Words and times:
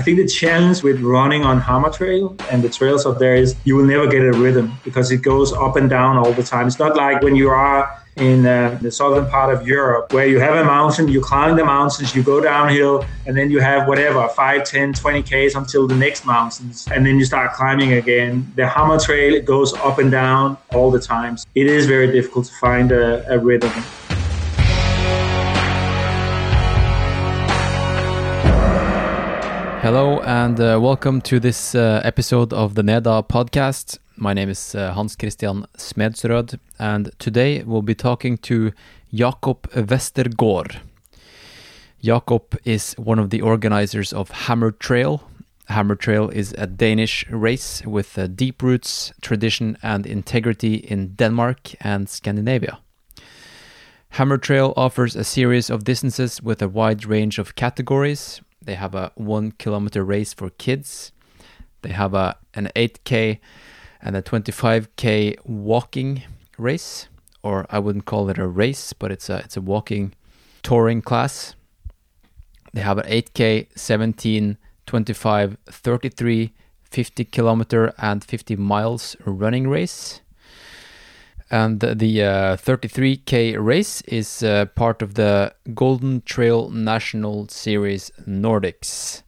I 0.00 0.02
think 0.02 0.16
the 0.16 0.26
challenge 0.26 0.82
with 0.82 0.98
running 1.02 1.44
on 1.44 1.60
Hammer 1.60 1.90
Trail 1.90 2.34
and 2.50 2.62
the 2.62 2.70
trails 2.70 3.04
up 3.04 3.18
there 3.18 3.34
is 3.34 3.54
you 3.64 3.76
will 3.76 3.84
never 3.84 4.06
get 4.06 4.22
a 4.22 4.32
rhythm 4.32 4.72
because 4.82 5.10
it 5.10 5.18
goes 5.18 5.52
up 5.52 5.76
and 5.76 5.90
down 5.90 6.16
all 6.16 6.32
the 6.32 6.42
time. 6.42 6.66
It's 6.66 6.78
not 6.78 6.96
like 6.96 7.20
when 7.20 7.36
you 7.36 7.50
are 7.50 8.02
in 8.16 8.46
uh, 8.46 8.78
the 8.80 8.90
southern 8.90 9.28
part 9.28 9.54
of 9.54 9.68
Europe 9.68 10.14
where 10.14 10.26
you 10.26 10.40
have 10.40 10.54
a 10.54 10.64
mountain, 10.64 11.06
you 11.08 11.20
climb 11.20 11.54
the 11.54 11.66
mountains, 11.66 12.16
you 12.16 12.22
go 12.22 12.40
downhill, 12.40 13.04
and 13.26 13.36
then 13.36 13.50
you 13.50 13.60
have 13.60 13.86
whatever 13.86 14.26
5, 14.26 14.64
10, 14.64 14.94
20 14.94 15.22
Ks 15.22 15.54
until 15.54 15.86
the 15.86 15.94
next 15.94 16.24
mountains, 16.24 16.88
and 16.90 17.04
then 17.04 17.18
you 17.18 17.26
start 17.26 17.52
climbing 17.52 17.92
again. 17.92 18.50
The 18.56 18.66
Hammer 18.66 18.98
Trail 18.98 19.42
goes 19.42 19.74
up 19.74 19.98
and 19.98 20.10
down 20.10 20.56
all 20.72 20.90
the 20.90 20.98
times. 20.98 21.46
It 21.54 21.66
is 21.66 21.84
very 21.84 22.10
difficult 22.10 22.46
to 22.46 22.54
find 22.54 22.90
a, 22.90 23.34
a 23.34 23.38
rhythm. 23.38 23.70
Hello 29.92 30.20
and 30.20 30.60
uh, 30.60 30.78
welcome 30.80 31.20
to 31.22 31.40
this 31.40 31.74
uh, 31.74 32.00
episode 32.04 32.52
of 32.52 32.76
the 32.76 32.82
NEDA 32.82 33.26
podcast. 33.26 33.98
My 34.16 34.32
name 34.32 34.48
is 34.48 34.76
uh, 34.76 34.92
Hans 34.92 35.16
Christian 35.16 35.66
Smedsrød, 35.76 36.60
and 36.78 37.10
today 37.18 37.64
we'll 37.64 37.82
be 37.82 37.96
talking 37.96 38.38
to 38.38 38.70
Jakob 39.12 39.68
Vestergaard. 39.72 40.76
Jakob 42.00 42.56
is 42.64 42.94
one 42.98 43.18
of 43.18 43.30
the 43.30 43.40
organizers 43.42 44.12
of 44.12 44.30
Hammer 44.30 44.70
Trail. 44.70 45.28
Hammer 45.66 45.96
Trail 45.96 46.28
is 46.28 46.54
a 46.56 46.68
Danish 46.68 47.28
race 47.28 47.84
with 47.84 48.16
uh, 48.16 48.28
deep 48.28 48.62
roots, 48.62 49.12
tradition, 49.20 49.76
and 49.82 50.06
integrity 50.06 50.74
in 50.74 51.16
Denmark 51.16 51.74
and 51.80 52.08
Scandinavia. 52.08 52.78
Hammer 54.10 54.38
Trail 54.38 54.72
offers 54.76 55.16
a 55.16 55.24
series 55.24 55.68
of 55.68 55.82
distances 55.82 56.40
with 56.40 56.62
a 56.62 56.68
wide 56.68 57.06
range 57.06 57.40
of 57.40 57.56
categories, 57.56 58.40
they 58.62 58.74
have 58.74 58.94
a 58.94 59.12
one 59.14 59.52
kilometer 59.52 60.04
race 60.04 60.32
for 60.32 60.50
kids. 60.50 61.12
They 61.82 61.90
have 61.90 62.14
a 62.14 62.36
an 62.54 62.70
8k 62.76 63.38
and 64.02 64.16
a 64.16 64.22
25k 64.22 65.36
walking 65.44 66.22
race, 66.58 67.08
or 67.42 67.66
I 67.70 67.78
wouldn't 67.78 68.04
call 68.04 68.28
it 68.30 68.38
a 68.38 68.46
race, 68.46 68.92
but 68.92 69.10
it's 69.10 69.28
a 69.30 69.38
it's 69.38 69.56
a 69.56 69.60
walking 69.60 70.14
touring 70.62 71.02
class. 71.02 71.54
They 72.72 72.82
have 72.82 72.98
an 72.98 73.06
8k, 73.06 73.68
17, 73.76 74.56
25, 74.86 75.56
33, 75.66 76.52
50 76.84 77.24
kilometer 77.24 77.92
and 77.98 78.22
50 78.22 78.56
miles 78.56 79.16
running 79.24 79.68
race. 79.68 80.20
And 81.50 81.80
the 81.80 82.22
uh, 82.22 82.56
33K 82.56 83.56
race 83.58 84.02
is 84.02 84.42
uh, 84.42 84.66
part 84.76 85.02
of 85.02 85.14
the 85.14 85.52
Golden 85.74 86.22
Trail 86.22 86.70
National 86.70 87.48
Series 87.48 88.12
Nordics 88.24 89.22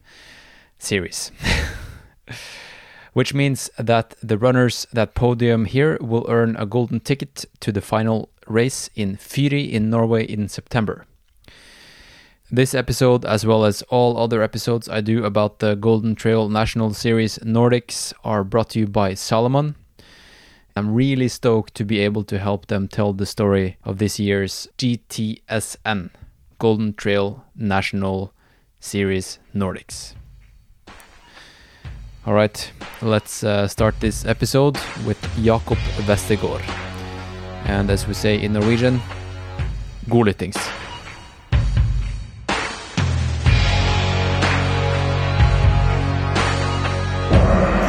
series. 0.79 1.31
Which 3.13 3.33
means 3.33 3.69
that 3.77 4.15
the 4.23 4.37
runners 4.37 4.87
that 4.93 5.15
podium 5.15 5.65
here 5.65 5.97
will 5.99 6.25
earn 6.29 6.55
a 6.55 6.65
golden 6.65 6.99
ticket 7.01 7.45
to 7.59 7.71
the 7.71 7.81
final 7.81 8.29
race 8.47 8.89
in 8.95 9.17
Fyri 9.17 9.71
in 9.71 9.89
Norway 9.89 10.25
in 10.25 10.47
September. 10.47 11.05
This 12.49 12.73
episode, 12.73 13.25
as 13.25 13.45
well 13.45 13.65
as 13.65 13.81
all 13.83 14.17
other 14.17 14.41
episodes 14.41 14.87
I 14.87 15.01
do 15.01 15.25
about 15.25 15.59
the 15.59 15.75
Golden 15.75 16.15
Trail 16.15 16.49
National 16.49 16.93
Series 16.93 17.37
Nordics, 17.39 18.13
are 18.23 18.43
brought 18.43 18.69
to 18.71 18.79
you 18.79 18.87
by 18.87 19.13
Salomon 19.13 19.75
I'm 20.75 20.95
really 20.95 21.27
stoked 21.27 21.75
to 21.75 21.85
be 21.85 21.99
able 21.99 22.23
to 22.23 22.39
help 22.39 22.65
them 22.65 22.87
tell 22.87 23.13
the 23.13 23.27
story 23.27 23.77
of 23.83 23.99
this 23.99 24.19
year's 24.19 24.67
GTSN, 24.79 26.09
Golden 26.57 26.93
Trail 26.95 27.45
National 27.55 28.33
Series 28.79 29.37
Nordics. 29.53 30.15
All 32.25 32.33
right, 32.33 32.71
let's 33.03 33.43
uh, 33.43 33.67
start 33.67 33.99
this 33.99 34.25
episode 34.25 34.79
with 35.05 35.19
Jakob 35.43 35.77
Vestergaard. 36.07 36.63
And 37.65 37.91
as 37.91 38.07
we 38.07 38.15
say 38.15 38.41
in 38.41 38.53
Norwegian, 38.53 38.99
godlyttings. 40.09 40.57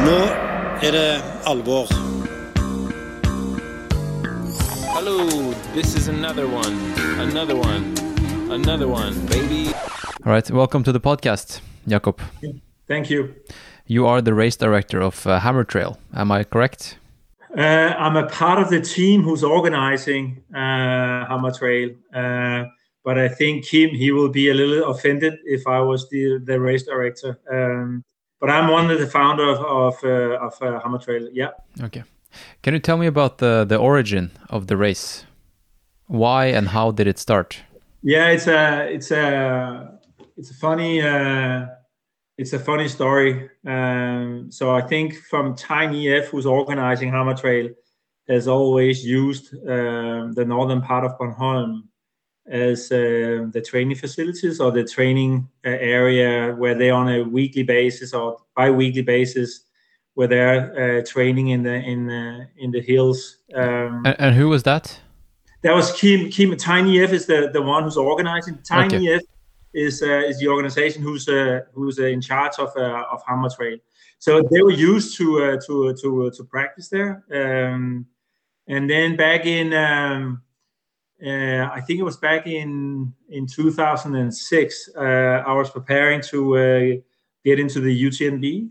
Nå 0.05 0.19
er 0.83 0.91
det 0.91 1.23
alvor. 1.45 2.04
Hello, 5.07 5.51
this 5.75 5.95
is 5.95 6.07
another 6.07 6.47
one, 6.47 6.73
another 7.19 7.55
one, 7.55 7.95
another 8.49 8.87
one, 8.87 9.13
baby. 9.27 9.71
All 10.25 10.31
right, 10.31 10.49
welcome 10.49 10.81
to 10.81 10.91
the 10.91 10.99
podcast, 10.99 11.61
Jakob. 11.87 12.19
Thank 12.87 13.11
you. 13.11 13.35
You 13.85 14.07
are 14.07 14.19
the 14.19 14.33
race 14.33 14.55
director 14.55 15.03
of 15.03 15.27
uh, 15.27 15.39
Hammer 15.41 15.63
Trail, 15.63 15.99
am 16.15 16.31
I 16.31 16.43
correct? 16.43 16.97
Uh, 17.55 17.61
I'm 17.61 18.15
a 18.17 18.25
part 18.25 18.57
of 18.57 18.71
the 18.71 18.81
team 18.81 19.21
who's 19.21 19.43
organizing 19.43 20.41
uh, 20.51 21.27
Hammer 21.27 21.51
Trail, 21.51 21.91
uh, 22.11 22.63
but 23.03 23.19
I 23.19 23.27
think 23.27 23.63
Kim 23.65 23.91
he 23.91 24.11
will 24.11 24.29
be 24.29 24.49
a 24.49 24.55
little 24.55 24.89
offended 24.89 25.35
if 25.45 25.67
I 25.67 25.81
was 25.81 26.09
the 26.09 26.39
the 26.43 26.59
race 26.59 26.81
director. 26.81 27.37
Um, 27.53 28.03
but 28.39 28.49
I'm 28.49 28.71
one 28.71 28.89
of 28.89 28.99
the 28.99 29.05
founder 29.05 29.51
of 29.51 29.59
of, 29.59 30.03
uh, 30.03 30.47
of 30.47 30.59
uh, 30.63 30.79
Hammer 30.79 30.97
Trail. 30.97 31.29
Yeah. 31.31 31.51
Okay. 31.83 32.01
Can 32.61 32.73
you 32.73 32.79
tell 32.79 32.97
me 32.97 33.07
about 33.07 33.37
the 33.37 33.65
the 33.67 33.77
origin 33.77 34.31
of 34.49 34.67
the 34.67 34.77
race? 34.77 35.25
Why 36.07 36.45
and 36.45 36.69
how 36.69 36.91
did 36.91 37.07
it 37.07 37.19
start? 37.19 37.61
Yeah, 38.01 38.29
it's 38.29 38.47
a 38.47 38.87
it's 38.93 39.11
a 39.11 39.99
it's 40.37 40.51
a 40.51 40.53
funny 40.53 41.01
uh, 41.01 41.65
it's 42.37 42.53
a 42.53 42.59
funny 42.59 42.87
story. 42.87 43.49
Um, 43.65 44.51
so 44.51 44.75
I 44.75 44.81
think 44.81 45.15
from 45.29 45.55
Tiny 45.55 46.09
F, 46.09 46.27
who's 46.27 46.45
organizing 46.45 47.11
Hammer 47.11 47.35
Trail, 47.35 47.69
has 48.27 48.47
always 48.47 49.05
used 49.05 49.53
um, 49.67 50.33
the 50.33 50.45
northern 50.45 50.81
part 50.81 51.05
of 51.05 51.17
Bornholm 51.17 51.83
as 52.47 52.91
uh, 52.91 53.47
the 53.51 53.63
training 53.65 53.97
facilities 53.97 54.59
or 54.59 54.71
the 54.71 54.83
training 54.83 55.49
uh, 55.65 55.69
area 55.69 56.53
where 56.53 56.75
they 56.75 56.91
on 56.91 57.09
a 57.09 57.23
weekly 57.23 57.63
basis 57.63 58.13
or 58.13 58.37
bi-weekly 58.55 59.01
basis 59.01 59.64
were 60.15 60.27
there 60.27 60.99
uh, 60.99 61.05
training 61.05 61.49
in 61.49 61.63
the 61.63 61.73
in 61.73 62.07
the 62.07 62.47
in 62.57 62.71
the 62.71 62.81
hills. 62.81 63.37
Um, 63.53 64.03
and, 64.05 64.15
and, 64.19 64.35
who 64.35 64.49
was 64.49 64.63
that? 64.63 64.99
That 65.61 65.73
was 65.73 65.91
Kim. 65.93 66.29
Kim 66.29 66.55
Tiny 66.57 67.01
F 67.01 67.11
is 67.11 67.25
the, 67.25 67.49
the 67.51 67.61
one 67.61 67.83
who's 67.83 67.97
organizing. 67.97 68.59
Tiny 68.63 68.95
okay. 68.95 69.15
F 69.15 69.21
is 69.73 70.01
uh, 70.01 70.21
is 70.27 70.39
the 70.39 70.47
organization 70.47 71.01
who's 71.01 71.27
uh, 71.27 71.61
who's 71.73 71.99
uh, 71.99 72.05
in 72.05 72.21
charge 72.21 72.53
of 72.59 72.69
uh, 72.77 73.03
of 73.11 73.21
Hammer 73.27 73.49
Trail. 73.49 73.77
So 74.19 74.41
they 74.51 74.61
were 74.61 74.71
used 74.71 75.17
to 75.17 75.43
uh, 75.43 75.57
to 75.67 75.93
to 76.01 76.31
to 76.31 76.43
practice 76.45 76.89
there. 76.89 77.23
Um, 77.31 78.05
and 78.67 78.89
then 78.89 79.15
back 79.15 79.45
in 79.45 79.73
um, 79.73 80.41
I 81.21 81.81
think 81.81 81.99
it 81.99 82.03
was 82.03 82.17
back 82.17 82.47
in 82.47 83.13
in 83.29 83.47
2006. 83.47 84.89
I 84.97 85.53
was 85.53 85.69
preparing 85.69 86.21
to 86.29 87.03
get 87.43 87.59
into 87.59 87.79
the 87.79 88.03
UTMB 88.05 88.69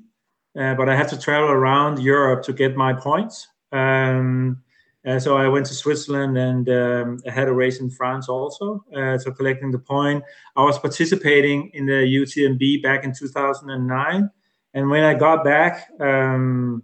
uh, 0.58 0.74
but 0.74 0.88
I 0.88 0.96
had 0.96 1.08
to 1.08 1.18
travel 1.18 1.50
around 1.50 2.00
Europe 2.00 2.44
to 2.44 2.52
get 2.52 2.76
my 2.76 2.92
points. 2.92 3.48
Um, 3.72 4.62
uh, 5.06 5.18
so 5.18 5.36
I 5.36 5.48
went 5.48 5.66
to 5.66 5.74
Switzerland 5.74 6.38
and 6.38 6.68
um, 6.68 7.18
I 7.26 7.30
had 7.30 7.48
a 7.48 7.52
race 7.52 7.80
in 7.80 7.90
France 7.90 8.28
also. 8.28 8.84
Uh, 8.96 9.18
so 9.18 9.32
collecting 9.32 9.70
the 9.70 9.78
point, 9.78 10.24
I 10.56 10.62
was 10.62 10.78
participating 10.78 11.70
in 11.74 11.86
the 11.86 11.92
UTMB 11.92 12.82
back 12.82 13.04
in 13.04 13.12
2009. 13.12 14.30
And 14.72 14.90
when 14.90 15.04
I 15.04 15.14
got 15.14 15.44
back, 15.44 15.88
um, 16.00 16.82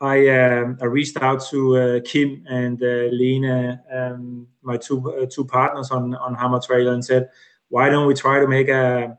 I, 0.00 0.28
uh, 0.28 0.74
I, 0.80 0.84
reached 0.86 1.22
out 1.22 1.44
to 1.50 1.76
uh, 1.76 2.00
Kim 2.04 2.44
and 2.48 2.80
Lena, 2.80 3.80
um, 3.92 4.48
my 4.62 4.76
two 4.76 5.28
two 5.32 5.44
partners 5.44 5.92
on 5.92 6.16
on 6.16 6.34
Hammer 6.34 6.58
Trail, 6.58 6.92
and 6.92 7.04
said, 7.04 7.28
"Why 7.68 7.88
don't 7.88 8.08
we 8.08 8.14
try 8.14 8.40
to 8.40 8.48
make 8.48 8.68
a 8.68 9.16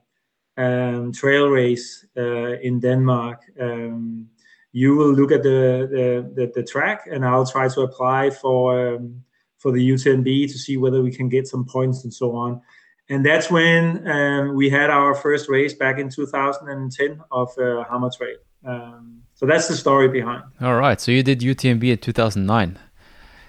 um, 0.58 1.12
trail 1.12 1.50
race 1.50 2.06
uh, 2.18 2.60
in 2.60 2.80
Denmark. 2.80 3.42
Um, 3.60 4.30
you 4.72 4.96
will 4.96 5.14
look 5.14 5.32
at 5.32 5.44
the, 5.44 5.88
the, 5.92 6.34
the, 6.36 6.52
the, 6.56 6.64
track, 6.64 7.02
and 7.12 7.24
I'll 7.24 7.46
try 7.46 7.68
to 7.70 7.82
apply 7.82 8.32
for 8.32 8.96
um, 8.96 9.24
for 9.60 9.72
the 9.72 9.90
UTMB 9.90 10.52
to 10.52 10.58
see 10.58 10.78
whether 10.78 11.02
we 11.02 11.12
can 11.12 11.30
get 11.30 11.48
some 11.48 11.64
points 11.64 12.04
and 12.04 12.14
so 12.14 12.36
on. 12.36 12.62
And 13.10 13.26
that's 13.26 13.50
when 13.50 14.08
um, 14.08 14.56
we 14.56 14.70
had 14.70 14.90
our 14.90 15.14
first 15.16 15.50
race 15.50 15.74
back 15.74 16.00
in 16.00 16.10
2010 16.10 17.22
of 17.32 17.50
uh, 17.58 17.84
Hammer 17.90 18.10
Trail. 18.10 18.38
Um, 18.66 19.22
so 19.36 19.46
that's 19.46 19.68
the 19.68 19.76
story 19.76 20.08
behind. 20.08 20.44
All 20.62 20.76
right. 20.76 21.00
So 21.00 21.12
you 21.12 21.24
did 21.24 21.40
UTMB 21.40 21.84
in 21.84 21.98
2009. 21.98 22.80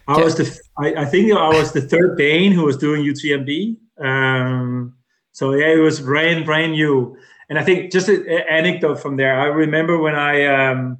I 0.06 0.18
was 0.18 0.36
the 0.36 0.60
I, 0.78 1.02
I, 1.02 1.04
think 1.06 1.32
I 1.32 1.48
was 1.48 1.72
the 1.72 1.80
third 1.80 2.18
Dane 2.18 2.52
who 2.52 2.64
was 2.64 2.76
doing 2.76 3.02
UTMB. 3.02 3.76
So 5.34 5.52
yeah, 5.52 5.74
it 5.74 5.80
was 5.80 6.00
brand 6.00 6.46
brand 6.46 6.72
new. 6.72 7.18
And 7.50 7.58
I 7.58 7.64
think 7.64 7.92
just 7.92 8.08
an 8.08 8.26
anecdote 8.26 9.00
from 9.00 9.16
there. 9.16 9.38
I 9.38 9.46
remember 9.46 9.98
when 9.98 10.14
I 10.14 10.46
um, 10.46 10.98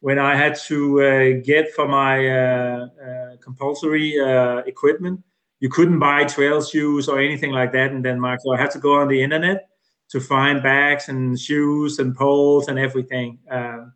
when 0.00 0.18
I 0.18 0.34
had 0.34 0.56
to 0.66 1.00
uh, 1.00 1.42
get 1.44 1.72
for 1.72 1.86
my 1.86 2.28
uh, 2.28 2.86
uh, 3.06 3.36
compulsory 3.40 4.20
uh, 4.20 4.58
equipment, 4.66 5.22
you 5.60 5.68
couldn't 5.68 6.00
buy 6.00 6.24
trail 6.24 6.60
shoes 6.60 7.08
or 7.08 7.20
anything 7.20 7.52
like 7.52 7.72
that 7.72 7.92
in 7.92 8.02
Denmark. 8.02 8.40
So 8.42 8.52
I 8.52 8.58
had 8.58 8.72
to 8.72 8.80
go 8.80 9.00
on 9.00 9.08
the 9.08 9.22
internet 9.22 9.68
to 10.10 10.20
find 10.20 10.60
bags 10.62 11.08
and 11.08 11.38
shoes 11.38 12.00
and 12.00 12.16
poles 12.16 12.66
and 12.68 12.78
everything. 12.78 13.38
Um, 13.50 13.92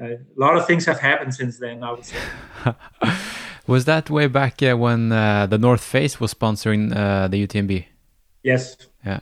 a 0.00 0.18
lot 0.36 0.56
of 0.56 0.66
things 0.66 0.86
have 0.86 1.00
happened 1.00 1.34
since 1.34 1.58
then. 1.58 1.82
I 1.82 1.90
would 1.90 2.04
say. 2.04 2.16
was 3.66 3.84
that 3.84 4.10
way 4.10 4.28
back 4.28 4.62
uh, 4.62 4.76
when 4.76 5.10
uh, 5.10 5.46
the 5.46 5.58
North 5.58 5.82
Face 5.82 6.20
was 6.20 6.32
sponsoring 6.32 6.94
uh, 6.94 7.26
the 7.28 7.46
UTMB? 7.46 7.93
Yes. 8.44 8.76
Yeah. 9.04 9.20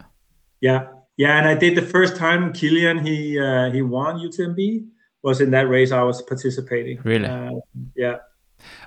Yeah. 0.61 0.89
Yeah, 1.17 1.39
and 1.39 1.47
I 1.47 1.55
did 1.55 1.77
the 1.77 1.83
first 1.83 2.17
time 2.17 2.53
Kilian 2.53 3.07
he 3.07 3.39
uh, 3.39 3.71
he 3.71 3.83
won 3.83 4.19
UTMB 4.19 4.87
was 5.23 5.41
in 5.41 5.51
that 5.51 5.69
race 5.69 5.93
I 5.93 6.03
was 6.03 6.23
participating. 6.23 7.01
Really? 7.05 7.27
Uh, 7.27 7.61
yeah. 7.95 8.17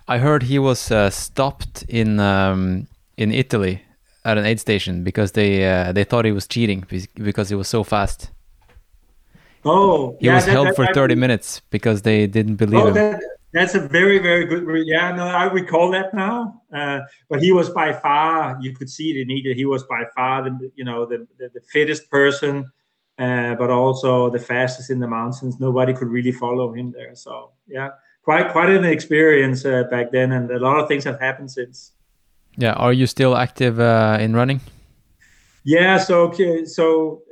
I 0.07 0.17
heard 0.17 0.43
he 0.43 0.59
was 0.59 0.91
uh, 0.91 1.09
stopped 1.09 1.83
in 1.87 2.19
um, 2.19 2.87
in 3.17 3.31
Italy 3.31 3.81
at 4.23 4.37
an 4.37 4.45
aid 4.45 4.59
station 4.59 5.03
because 5.03 5.33
they 5.33 5.65
uh, 5.65 5.91
they 5.91 6.03
thought 6.03 6.25
he 6.25 6.31
was 6.31 6.47
cheating 6.47 6.85
because 7.13 7.49
he 7.49 7.55
was 7.55 7.67
so 7.67 7.83
fast. 7.83 8.31
Oh, 9.63 10.17
he 10.19 10.27
yeah, 10.27 10.35
was 10.35 10.45
that, 10.45 10.51
held 10.51 10.67
that, 10.67 10.75
for 10.75 10.87
thirty 10.93 11.13
I, 11.13 11.17
minutes 11.17 11.61
because 11.69 12.01
they 12.01 12.27
didn't 12.27 12.55
believe 12.55 12.81
oh, 12.81 12.93
him. 12.93 13.19
That, 13.55 13.61
that's 13.61 13.75
a 13.75 13.79
very 13.79 14.19
very 14.19 14.45
good. 14.45 14.67
Yeah, 14.85 15.11
no, 15.15 15.25
I 15.25 15.45
recall 15.45 15.91
that 15.91 16.13
now. 16.13 16.61
Uh, 16.73 16.99
but 17.29 17.41
he 17.41 17.51
was 17.51 17.69
by 17.69 17.93
far 17.93 18.57
you 18.61 18.73
could 18.73 18.89
see 18.89 19.11
it 19.11 19.21
immediately. 19.21 19.55
He 19.55 19.65
was 19.65 19.83
by 19.83 20.03
far 20.15 20.43
the 20.43 20.71
you 20.75 20.83
know 20.83 21.05
the 21.05 21.27
the, 21.37 21.49
the 21.53 21.61
fittest 21.61 22.09
person. 22.09 22.71
Uh, 23.17 23.55
but 23.55 23.69
also 23.69 24.29
the 24.29 24.39
fastest 24.39 24.89
in 24.89 24.99
the 24.99 25.07
mountains. 25.07 25.57
Nobody 25.57 25.93
could 25.93 26.09
really 26.09 26.33
follow 26.33 26.73
him 26.73 26.91
there. 26.91 27.15
So 27.15 27.51
yeah, 27.65 27.91
quite 28.23 28.51
quite 28.51 28.69
an 28.69 28.83
experience 28.83 29.63
uh, 29.63 29.83
back 29.89 30.11
then, 30.11 30.33
and 30.33 30.51
a 30.51 30.59
lot 30.59 30.79
of 30.79 30.89
things 30.89 31.05
have 31.05 31.21
happened 31.21 31.49
since. 31.49 31.93
Yeah, 32.57 32.73
are 32.73 32.91
you 32.91 33.07
still 33.07 33.37
active 33.37 33.79
uh, 33.79 34.17
in 34.19 34.35
running? 34.35 34.59
Yeah, 35.63 35.97
so 35.97 36.23
okay, 36.23 36.65
so 36.65 37.23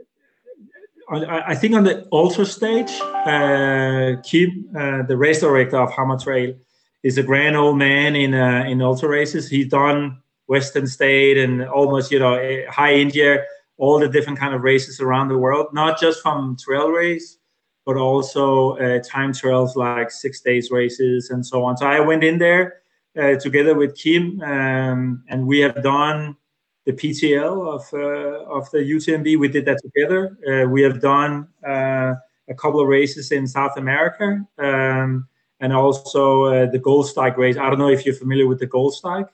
I, 1.13 1.55
think 1.55 1.75
on 1.75 1.83
the 1.83 2.07
ultra 2.11 2.45
stage, 2.45 2.91
uh, 3.01 4.15
Kim, 4.23 4.69
uh, 4.75 5.03
the 5.03 5.15
race 5.17 5.41
director 5.41 5.77
of 5.77 5.91
Hammer 5.93 6.17
Trail, 6.17 6.55
is 7.03 7.17
a 7.17 7.23
grand 7.23 7.55
old 7.55 7.77
man 7.77 8.15
in 8.15 8.33
uh, 8.33 8.63
in 8.67 8.81
ultra 8.81 9.09
races. 9.09 9.49
He's 9.49 9.67
done 9.67 10.21
Western 10.47 10.87
State 10.87 11.37
and 11.37 11.63
almost 11.63 12.11
you 12.11 12.19
know 12.19 12.35
eh, 12.35 12.65
High 12.69 12.95
India, 12.95 13.43
all 13.77 13.99
the 13.99 14.07
different 14.07 14.39
kind 14.39 14.55
of 14.55 14.61
races 14.61 14.99
around 14.99 15.27
the 15.27 15.37
world, 15.37 15.67
not 15.73 15.99
just 15.99 16.21
from 16.21 16.57
trail 16.57 16.89
race, 16.89 17.37
but 17.85 17.97
also 17.97 18.77
uh, 18.77 18.99
time 19.03 19.33
trials 19.33 19.75
like 19.75 20.11
six 20.11 20.41
days 20.41 20.71
races 20.71 21.29
and 21.29 21.45
so 21.45 21.63
on. 21.65 21.77
So 21.77 21.87
I 21.87 21.99
went 21.99 22.23
in 22.23 22.37
there 22.37 22.81
uh, 23.19 23.35
together 23.35 23.75
with 23.75 23.95
Kim, 23.95 24.41
um, 24.41 25.23
and 25.27 25.45
we 25.45 25.59
have 25.59 25.83
done 25.83 26.37
the 26.85 26.93
PTL 26.93 27.75
of 27.75 27.93
uh, 27.93 28.43
of 28.51 28.69
the 28.71 28.79
UTMB. 28.79 29.39
We 29.39 29.47
did 29.47 29.65
that 29.65 29.79
together. 29.81 30.37
Uh, 30.47 30.69
we 30.69 30.81
have 30.81 30.99
done 31.01 31.47
uh, 31.65 32.15
a 32.49 32.53
couple 32.57 32.79
of 32.81 32.87
races 32.87 33.31
in 33.31 33.47
South 33.47 33.77
America, 33.77 34.45
um, 34.57 35.27
and 35.59 35.73
also 35.73 36.45
uh, 36.45 36.65
the 36.69 36.79
Goldsteig 36.79 37.37
race. 37.37 37.57
I 37.57 37.69
don't 37.69 37.79
know 37.79 37.89
if 37.89 38.05
you're 38.05 38.15
familiar 38.15 38.47
with 38.47 38.59
the 38.59 38.67
Goldsteig. 38.67 39.25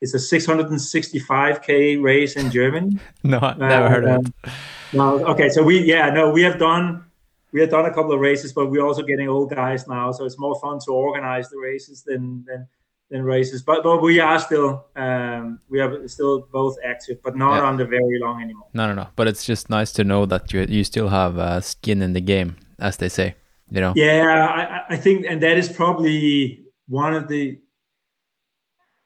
It's 0.00 0.14
a 0.14 0.18
665k 0.18 2.02
race 2.02 2.36
in 2.36 2.50
Germany. 2.50 2.98
no, 3.22 3.38
I 3.38 3.54
never 3.56 3.88
heard 3.88 4.04
of 4.04 4.26
it. 4.26 4.34
Um, 4.44 4.52
no, 4.92 5.26
okay, 5.26 5.48
so 5.48 5.62
we 5.62 5.80
yeah 5.80 6.10
no 6.10 6.30
we 6.30 6.42
have 6.42 6.58
done 6.58 7.04
we 7.52 7.60
have 7.60 7.70
done 7.70 7.86
a 7.86 7.92
couple 7.92 8.12
of 8.12 8.20
races, 8.20 8.52
but 8.52 8.70
we're 8.70 8.84
also 8.84 9.02
getting 9.02 9.28
old 9.28 9.50
guys 9.50 9.86
now, 9.86 10.10
so 10.12 10.24
it's 10.24 10.38
more 10.38 10.58
fun 10.60 10.78
to 10.86 10.92
organize 10.92 11.48
the 11.50 11.58
races 11.58 12.02
than 12.02 12.44
than, 12.46 12.68
than 13.12 13.22
races. 13.22 13.62
But 13.62 13.84
but 13.84 14.02
we 14.02 14.18
are 14.18 14.38
still 14.38 14.86
um, 14.96 15.60
we 15.68 15.80
are 15.80 16.08
still 16.08 16.48
both 16.50 16.76
active, 16.84 17.22
but 17.22 17.36
not 17.36 17.56
yeah. 17.56 17.68
on 17.68 17.76
the 17.76 17.84
very 17.84 18.18
long 18.18 18.42
anymore. 18.42 18.68
No, 18.72 18.88
no, 18.88 18.94
no. 18.94 19.06
But 19.14 19.28
it's 19.28 19.44
just 19.44 19.70
nice 19.70 19.92
to 19.92 20.02
know 20.02 20.26
that 20.26 20.52
you 20.52 20.66
you 20.68 20.82
still 20.82 21.08
have 21.08 21.38
uh, 21.38 21.60
skin 21.60 22.02
in 22.02 22.14
the 22.14 22.20
game, 22.20 22.56
as 22.78 22.96
they 22.96 23.08
say. 23.08 23.36
You 23.70 23.80
know. 23.80 23.92
Yeah, 23.94 24.82
I, 24.88 24.94
I 24.94 24.96
think, 24.96 25.24
and 25.26 25.42
that 25.42 25.56
is 25.56 25.68
probably 25.68 26.64
one 26.88 27.14
of 27.14 27.28
the 27.28 27.58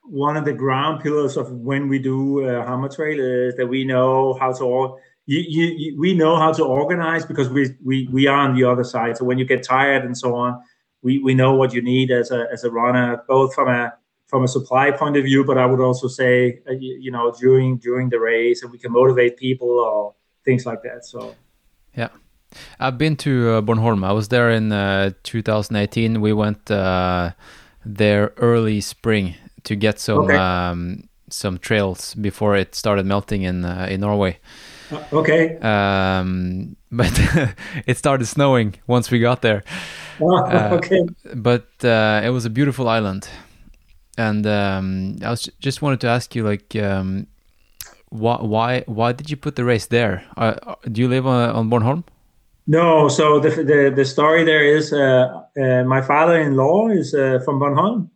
one 0.03 0.37
of 0.37 0.45
the 0.45 0.53
ground 0.53 1.03
pillars 1.03 1.37
of 1.37 1.51
when 1.51 1.89
we 1.89 1.99
do 1.99 2.45
uh, 2.45 2.65
hammer 2.65 2.89
trail 2.89 3.19
is 3.21 3.57
that 3.57 3.67
we 3.67 3.85
know 3.85 4.35
how 4.41 4.53
to 4.53 4.97
you, 5.29 5.41
you, 5.49 5.75
you, 5.77 6.01
we 6.01 6.15
know 6.15 6.37
how 6.37 6.53
to 6.53 6.65
organize 6.65 7.27
because 7.27 7.49
we, 7.49 7.75
we 7.85 8.09
we 8.13 8.29
are 8.29 8.39
on 8.39 8.55
the 8.55 8.63
other 8.63 8.85
side 8.85 9.17
so 9.17 9.25
when 9.25 9.37
you 9.37 9.45
get 9.45 9.65
tired 9.65 10.05
and 10.05 10.17
so 10.17 10.37
on 10.37 10.63
we, 11.03 11.19
we 11.19 11.35
know 11.35 11.55
what 11.55 11.73
you 11.73 11.83
need 11.83 12.11
as 12.11 12.31
a 12.31 12.47
as 12.53 12.65
a 12.65 12.71
runner 12.71 13.23
both 13.29 13.55
from 13.55 13.69
a 13.69 13.93
from 14.27 14.43
a 14.43 14.49
supply 14.49 14.91
point 14.91 15.17
of 15.17 15.25
view 15.25 15.45
but 15.45 15.57
i 15.59 15.67
would 15.67 15.81
also 15.81 16.09
say 16.09 16.61
uh, 16.69 16.73
you, 16.73 16.99
you, 17.01 17.11
know 17.11 17.33
during 17.33 17.77
during 17.79 18.09
the 18.09 18.19
race 18.19 18.63
and 18.63 18.73
we 18.73 18.79
can 18.79 18.93
motivate 18.93 19.37
people 19.37 19.71
or 19.71 20.15
things 20.45 20.67
like 20.67 20.83
that 20.83 21.05
so 21.05 21.35
yeah 21.95 22.09
i've 22.81 22.99
been 22.99 23.17
to 23.17 23.51
uh, 23.51 23.61
bornholm 23.63 24.05
i 24.05 24.13
was 24.13 24.29
there 24.29 24.51
in 24.51 24.73
uh, 24.73 25.11
2018 25.23 26.21
we 26.21 26.33
went 26.33 26.71
uh, 26.71 27.31
there 27.85 28.33
early 28.39 28.81
spring 28.81 29.35
to 29.67 29.77
get 29.77 29.99
some 29.99 30.19
okay. 30.19 30.37
um, 30.37 31.09
some 31.29 31.59
trails 31.59 32.15
before 32.15 32.57
it 32.57 32.75
started 32.75 33.05
melting 33.07 33.43
in 33.43 33.65
uh, 33.65 33.87
in 33.91 34.01
Norway. 34.01 34.39
Uh, 34.93 35.03
okay. 35.13 35.59
Um, 35.59 36.77
but 36.93 37.13
it 37.87 37.97
started 37.97 38.27
snowing 38.27 38.75
once 38.87 39.11
we 39.11 39.21
got 39.21 39.43
there. 39.43 39.63
Oh, 40.21 40.77
okay. 40.77 41.07
But 41.35 41.69
uh, 41.85 42.23
it 42.25 42.31
was 42.31 42.45
a 42.45 42.51
beautiful 42.51 42.89
island, 42.89 43.29
and 44.17 44.47
um, 44.47 45.17
I 45.23 45.31
was 45.31 45.51
just 45.61 45.83
wanted 45.83 46.01
to 46.01 46.09
ask 46.09 46.35
you, 46.35 46.43
like, 46.43 46.75
um, 46.77 47.27
why 48.09 48.37
why 48.37 48.85
why 48.87 49.13
did 49.13 49.31
you 49.31 49.37
put 49.37 49.57
the 49.57 49.65
race 49.65 49.87
there? 49.87 50.25
Uh, 50.37 50.55
do 50.91 51.01
you 51.03 51.09
live 51.09 51.27
on, 51.27 51.51
on 51.51 51.71
Bornholm? 51.71 52.05
No, 52.67 53.09
so 53.09 53.41
the 53.41 53.51
the, 53.51 53.93
the 53.95 54.05
story 54.05 54.45
there 54.45 54.65
is 54.65 54.93
uh, 54.93 55.43
uh, 55.61 55.85
my 55.85 56.01
father-in-law 56.01 56.89
is 56.89 57.15
uh, 57.15 57.41
from 57.45 57.61
Bornholm, 57.61 58.09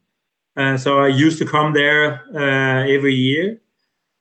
uh, 0.56 0.76
so 0.76 1.00
I 1.00 1.08
used 1.08 1.38
to 1.38 1.44
come 1.44 1.72
there 1.72 2.22
uh, 2.34 2.86
every 2.88 3.14
year. 3.14 3.60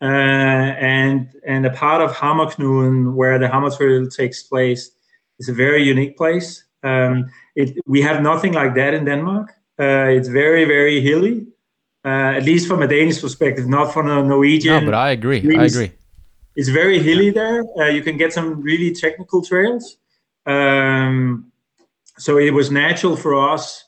Uh, 0.01 0.05
and 0.05 1.29
and 1.45 1.65
a 1.65 1.71
part 1.71 2.01
of 2.01 2.11
Hammerknuden, 2.15 3.13
where 3.13 3.37
the 3.37 3.49
Hammer 3.49 3.69
Trail 3.69 4.07
takes 4.07 4.43
place, 4.43 4.91
is 5.39 5.49
a 5.49 5.53
very 5.53 5.83
unique 5.83 6.15
place. 6.17 6.63
Um, 6.83 7.29
it, 7.55 7.77
we 7.85 8.01
have 8.01 8.21
nothing 8.21 8.53
like 8.53 8.75
that 8.75 8.93
in 8.93 9.05
Denmark. 9.05 9.53
it's 9.77 10.29
very 10.29 10.65
very 10.65 11.01
hilly, 11.01 11.47
at 12.05 12.43
least 12.43 12.67
from 12.67 12.81
a 12.81 12.87
Danish 12.87 13.19
perspective, 13.21 13.67
not 13.67 13.93
from 13.93 14.09
a 14.09 14.23
Norwegian. 14.23 14.85
No, 14.85 14.91
but 14.91 14.93
I 14.93 15.11
agree. 15.11 15.41
I 15.57 15.65
agree. 15.65 15.91
It's 16.55 16.69
very 16.69 16.99
hilly 16.99 17.31
there. 17.31 17.63
you 17.89 18.01
can 18.01 18.17
get 18.17 18.33
some 18.33 18.61
really 18.61 18.93
technical 18.93 19.41
trails. 19.41 19.97
Um, 20.45 21.51
so 22.17 22.37
it 22.37 22.53
was 22.53 22.71
natural 22.71 23.15
for 23.15 23.33
us 23.53 23.85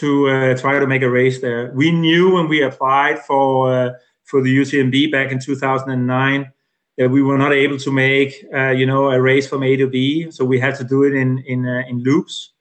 to 0.00 0.28
uh, 0.28 0.56
try 0.56 0.78
to 0.78 0.86
make 0.86 1.02
a 1.02 1.10
race 1.10 1.40
there. 1.40 1.72
We 1.74 1.90
knew 1.90 2.34
when 2.34 2.48
we 2.48 2.62
applied 2.62 3.18
for 3.20 3.72
uh, 3.72 3.92
for 4.28 4.42
the 4.42 4.54
UTMB 4.54 5.10
back 5.10 5.32
in 5.32 5.38
2009 5.40 6.52
that 6.98 7.08
we 7.08 7.22
were 7.22 7.38
not 7.38 7.52
able 7.52 7.78
to 7.78 7.90
make 7.90 8.44
uh, 8.54 8.70
you 8.70 8.84
know 8.84 9.10
a 9.10 9.20
race 9.20 9.48
from 9.48 9.62
A 9.62 9.76
to 9.76 9.86
B, 9.86 10.30
so 10.30 10.44
we 10.44 10.60
had 10.60 10.74
to 10.76 10.84
do 10.84 11.04
it 11.04 11.14
in 11.14 11.38
in 11.46 11.66
uh, 11.66 11.82
in 11.88 12.02
loops 12.02 12.52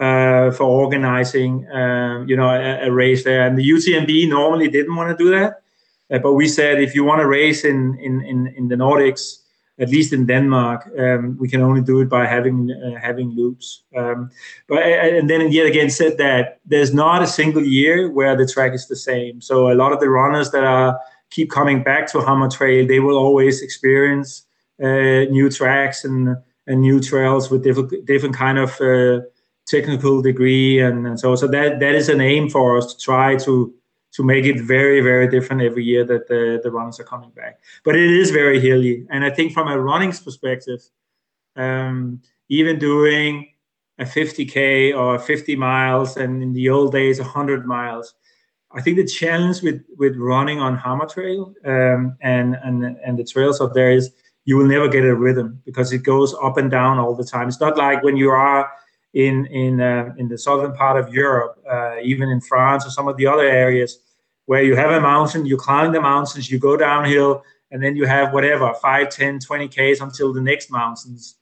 uh, 0.00 0.50
for 0.50 0.64
organizing 0.64 1.68
um, 1.70 2.28
you 2.28 2.36
know 2.36 2.48
a, 2.48 2.88
a, 2.88 2.90
race 2.90 3.22
there. 3.22 3.46
And 3.46 3.56
the 3.56 3.68
UTMB 3.68 4.28
normally 4.28 4.68
didn't 4.68 4.96
want 4.96 5.16
to 5.16 5.24
do 5.24 5.30
that, 5.30 5.62
uh, 6.10 6.18
but 6.18 6.32
we 6.32 6.48
said 6.48 6.82
if 6.82 6.94
you 6.94 7.04
want 7.04 7.20
to 7.20 7.28
race 7.28 7.64
in 7.64 7.96
in 8.00 8.24
in, 8.24 8.54
in 8.56 8.68
the 8.68 8.76
Nordics 8.76 9.42
at 9.78 9.88
least 9.88 10.12
in 10.12 10.26
Denmark, 10.26 10.88
um, 10.98 11.36
we 11.40 11.48
can 11.48 11.62
only 11.62 11.80
do 11.80 12.00
it 12.00 12.08
by 12.08 12.26
having 12.26 12.70
uh, 12.70 13.00
having 13.00 13.30
loops. 13.30 13.82
Um, 13.96 14.30
but 14.68 14.78
and 14.82 15.28
then 15.28 15.50
yet 15.50 15.66
again 15.66 15.90
said 15.90 16.18
that 16.18 16.60
there's 16.64 16.92
not 16.92 17.22
a 17.22 17.26
single 17.26 17.64
year 17.64 18.10
where 18.10 18.36
the 18.36 18.46
track 18.46 18.74
is 18.74 18.86
the 18.86 18.96
same. 18.96 19.40
So 19.40 19.72
a 19.72 19.74
lot 19.82 19.92
of 19.92 20.00
the 20.00 20.10
runners 20.10 20.50
that 20.50 20.64
are 20.64 21.00
keep 21.32 21.50
coming 21.50 21.82
back 21.82 22.10
to 22.12 22.20
Hammer 22.20 22.48
Trail, 22.48 22.86
they 22.86 23.00
will 23.00 23.16
always 23.16 23.62
experience 23.62 24.46
uh, 24.82 25.24
new 25.30 25.50
tracks 25.50 26.04
and 26.04 26.36
and 26.66 26.80
new 26.80 27.00
trails 27.00 27.50
with 27.50 27.64
different 27.64 28.06
different 28.06 28.36
kind 28.36 28.58
of 28.58 28.80
uh, 28.80 29.20
technical 29.66 30.22
degree 30.22 30.80
and, 30.80 31.06
and 31.06 31.18
so 31.18 31.34
so 31.34 31.46
that 31.48 31.80
that 31.80 31.94
is 31.94 32.08
an 32.08 32.20
aim 32.20 32.48
for 32.48 32.76
us 32.78 32.94
to 32.94 32.98
try 32.98 33.36
to 33.36 33.74
to 34.12 34.22
make 34.22 34.44
it 34.44 34.60
very, 34.60 35.00
very 35.00 35.26
different 35.26 35.62
every 35.62 35.84
year 35.84 36.04
that 36.04 36.28
the, 36.28 36.60
the 36.62 36.70
runners 36.70 37.00
are 37.00 37.04
coming 37.04 37.30
back. 37.30 37.60
But 37.82 37.96
it 37.96 38.10
is 38.10 38.30
very 38.30 38.60
hilly. 38.60 39.06
And 39.10 39.24
I 39.24 39.30
think 39.30 39.52
from 39.52 39.68
a 39.68 39.80
running's 39.80 40.20
perspective, 40.20 40.80
um, 41.56 42.20
even 42.48 42.78
doing 42.78 43.48
a 43.98 44.04
50K 44.04 44.96
or 44.96 45.18
50 45.18 45.56
miles, 45.56 46.16
and 46.16 46.42
in 46.42 46.52
the 46.52 46.68
old 46.68 46.92
days, 46.92 47.18
100 47.20 47.66
miles, 47.66 48.14
I 48.74 48.80
think 48.80 48.96
the 48.96 49.06
challenge 49.06 49.62
with, 49.62 49.84
with 49.96 50.16
running 50.16 50.60
on 50.60 50.76
Hammer 50.76 51.06
Trail 51.06 51.54
um, 51.64 52.16
and, 52.20 52.56
and, 52.62 52.84
and 52.84 53.18
the 53.18 53.24
trails 53.24 53.60
up 53.60 53.74
there 53.74 53.90
is 53.90 54.10
you 54.44 54.56
will 54.56 54.66
never 54.66 54.88
get 54.88 55.04
a 55.04 55.14
rhythm 55.14 55.60
because 55.64 55.92
it 55.92 55.98
goes 55.98 56.34
up 56.42 56.56
and 56.56 56.70
down 56.70 56.98
all 56.98 57.14
the 57.14 57.24
time. 57.24 57.48
It's 57.48 57.60
not 57.60 57.76
like 57.76 58.02
when 58.02 58.16
you 58.16 58.30
are 58.30 58.70
in 59.14 59.46
in 59.46 59.80
uh, 59.80 60.14
in 60.16 60.28
the 60.28 60.38
southern 60.38 60.72
part 60.72 60.98
of 60.98 61.12
Europe, 61.12 61.62
uh, 61.70 61.96
even 62.02 62.30
in 62.30 62.40
France 62.40 62.86
or 62.86 62.90
some 62.90 63.08
of 63.08 63.16
the 63.18 63.26
other 63.26 63.44
areas 63.44 63.98
where 64.46 64.62
you 64.62 64.74
have 64.74 64.90
a 64.90 65.00
mountain, 65.00 65.46
you 65.46 65.56
climb 65.56 65.92
the 65.92 66.00
mountains, 66.00 66.50
you 66.50 66.58
go 66.58 66.76
downhill, 66.76 67.44
and 67.72 67.82
then 67.82 67.96
you 67.96 68.04
have 68.06 68.32
whatever 68.32 68.72
5 68.74 69.08
10 69.08 69.40
20 69.40 69.68
ks 69.68 70.00
until 70.00 70.32
the 70.32 70.40
next 70.40 70.70
mountains 70.70 71.36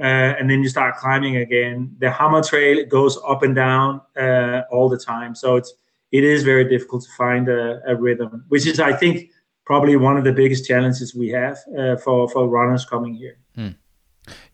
uh, 0.00 0.34
and 0.38 0.50
then 0.50 0.62
you 0.62 0.68
start 0.68 0.96
climbing 0.96 1.36
again 1.36 1.94
the 1.98 2.10
hammer 2.10 2.42
trail 2.42 2.84
goes 2.86 3.18
up 3.28 3.42
and 3.42 3.54
down 3.54 4.00
uh, 4.16 4.62
all 4.72 4.88
the 4.88 4.98
time 4.98 5.34
so 5.34 5.56
it's 5.56 5.74
it 6.10 6.24
is 6.24 6.42
very 6.42 6.68
difficult 6.68 7.02
to 7.04 7.10
find 7.16 7.48
a, 7.48 7.80
a, 7.86 7.94
rhythm 7.94 8.44
which 8.48 8.66
is 8.66 8.80
i 8.80 8.92
think 8.92 9.30
probably 9.64 9.96
one 9.96 10.16
of 10.16 10.24
the 10.24 10.32
biggest 10.32 10.66
challenges 10.66 11.14
we 11.14 11.28
have 11.28 11.58
uh, 11.78 11.96
for 11.96 12.28
for 12.28 12.48
runners 12.48 12.86
coming 12.86 13.14
here. 13.14 13.36
Hmm. 13.54 13.74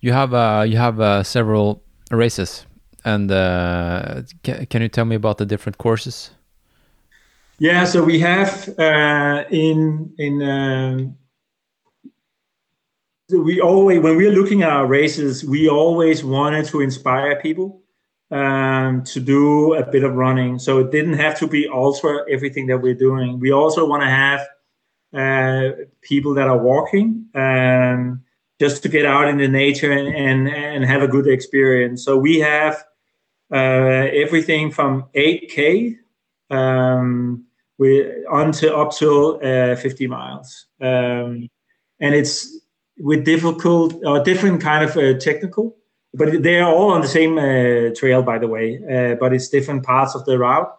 you 0.00 0.12
have 0.12 0.34
uh, 0.34 0.64
you 0.66 0.76
have 0.76 1.00
uh, 1.00 1.22
several 1.22 1.82
races 2.10 2.66
and 3.04 3.30
uh, 3.30 4.22
can, 4.42 4.66
can 4.66 4.82
you 4.82 4.88
tell 4.88 5.04
me 5.04 5.14
about 5.14 5.38
the 5.38 5.46
different 5.46 5.78
courses? 5.78 6.30
Yeah, 7.58 7.84
so 7.84 8.02
we 8.02 8.18
have 8.20 8.68
uh, 8.78 9.44
in 9.50 10.12
in 10.18 10.42
um, 10.42 11.16
we 13.30 13.60
always 13.60 14.00
when 14.00 14.16
we're 14.16 14.32
looking 14.32 14.62
at 14.62 14.70
our 14.70 14.86
races, 14.86 15.44
we 15.44 15.68
always 15.68 16.24
wanted 16.24 16.66
to 16.66 16.80
inspire 16.80 17.40
people 17.40 17.83
um, 18.34 19.04
to 19.04 19.20
do 19.20 19.74
a 19.74 19.86
bit 19.86 20.04
of 20.04 20.14
running. 20.14 20.58
So 20.58 20.78
it 20.78 20.90
didn't 20.90 21.14
have 21.14 21.38
to 21.38 21.46
be 21.46 21.68
ultra 21.68 22.24
everything 22.30 22.66
that 22.66 22.78
we're 22.78 22.94
doing. 22.94 23.38
We 23.38 23.52
also 23.52 23.86
want 23.86 24.02
to 24.02 24.08
have 24.08 24.40
uh, 25.14 25.84
people 26.02 26.34
that 26.34 26.48
are 26.48 26.58
walking 26.58 27.26
um, 27.34 28.22
just 28.58 28.82
to 28.82 28.88
get 28.88 29.06
out 29.06 29.28
in 29.28 29.38
the 29.38 29.48
nature 29.48 29.92
and, 29.92 30.14
and, 30.14 30.48
and 30.48 30.84
have 30.84 31.02
a 31.02 31.08
good 31.08 31.26
experience. 31.26 32.04
So 32.04 32.18
we 32.18 32.40
have 32.40 32.84
uh, 33.52 34.08
everything 34.12 34.70
from 34.70 35.04
8K 35.14 35.98
um, 36.50 37.44
we 37.78 38.24
on 38.26 38.52
to 38.52 38.76
up 38.76 38.92
to 38.96 39.40
uh, 39.42 39.76
50 39.76 40.06
miles, 40.06 40.66
um, 40.80 41.48
and 42.00 42.14
it's 42.14 42.60
with 42.98 43.24
difficult 43.24 43.94
or 44.04 44.22
different 44.22 44.60
kind 44.60 44.84
of 44.84 44.96
uh, 44.96 45.18
technical, 45.18 45.76
but 46.14 46.42
they 46.42 46.58
are 46.58 46.72
all 46.72 46.92
on 46.92 47.00
the 47.00 47.08
same 47.08 47.38
uh, 47.38 47.94
trail, 47.94 48.22
by 48.22 48.38
the 48.38 48.48
way. 48.48 48.78
Uh, 48.78 49.16
but 49.16 49.32
it's 49.32 49.48
different 49.48 49.84
parts 49.84 50.14
of 50.14 50.24
the 50.24 50.38
route 50.38 50.72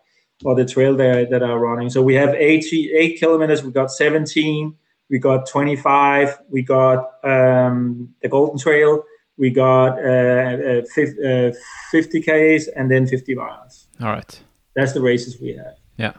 or 0.44 0.56
the 0.56 0.66
trail 0.66 0.96
there 0.96 1.26
that 1.26 1.44
are 1.44 1.60
running. 1.60 1.90
So 1.90 2.02
we 2.02 2.16
have 2.16 2.34
80, 2.34 2.92
eight 2.94 3.20
kilometers. 3.20 3.64
We 3.64 3.72
got 3.72 3.92
17. 3.92 4.76
We 5.10 5.20
got 5.20 5.48
25. 5.48 6.40
We 6.50 6.64
got 6.64 7.00
um, 7.24 8.14
the 8.22 8.30
Golden 8.30 8.58
Trail. 8.58 9.04
We 9.38 9.50
got 9.50 10.00
uh, 10.00 10.82
uh, 10.82 10.82
50, 10.94 11.52
50 11.92 12.22
Ks 12.22 12.68
and 12.70 12.90
then 12.90 13.06
50 13.06 13.36
miles. 13.36 13.88
All 14.02 14.08
right. 14.08 14.42
That's 14.76 14.94
the 14.94 15.02
races 15.02 15.40
we 15.40 15.56
have. 15.56 15.76
Yeah. 15.98 16.14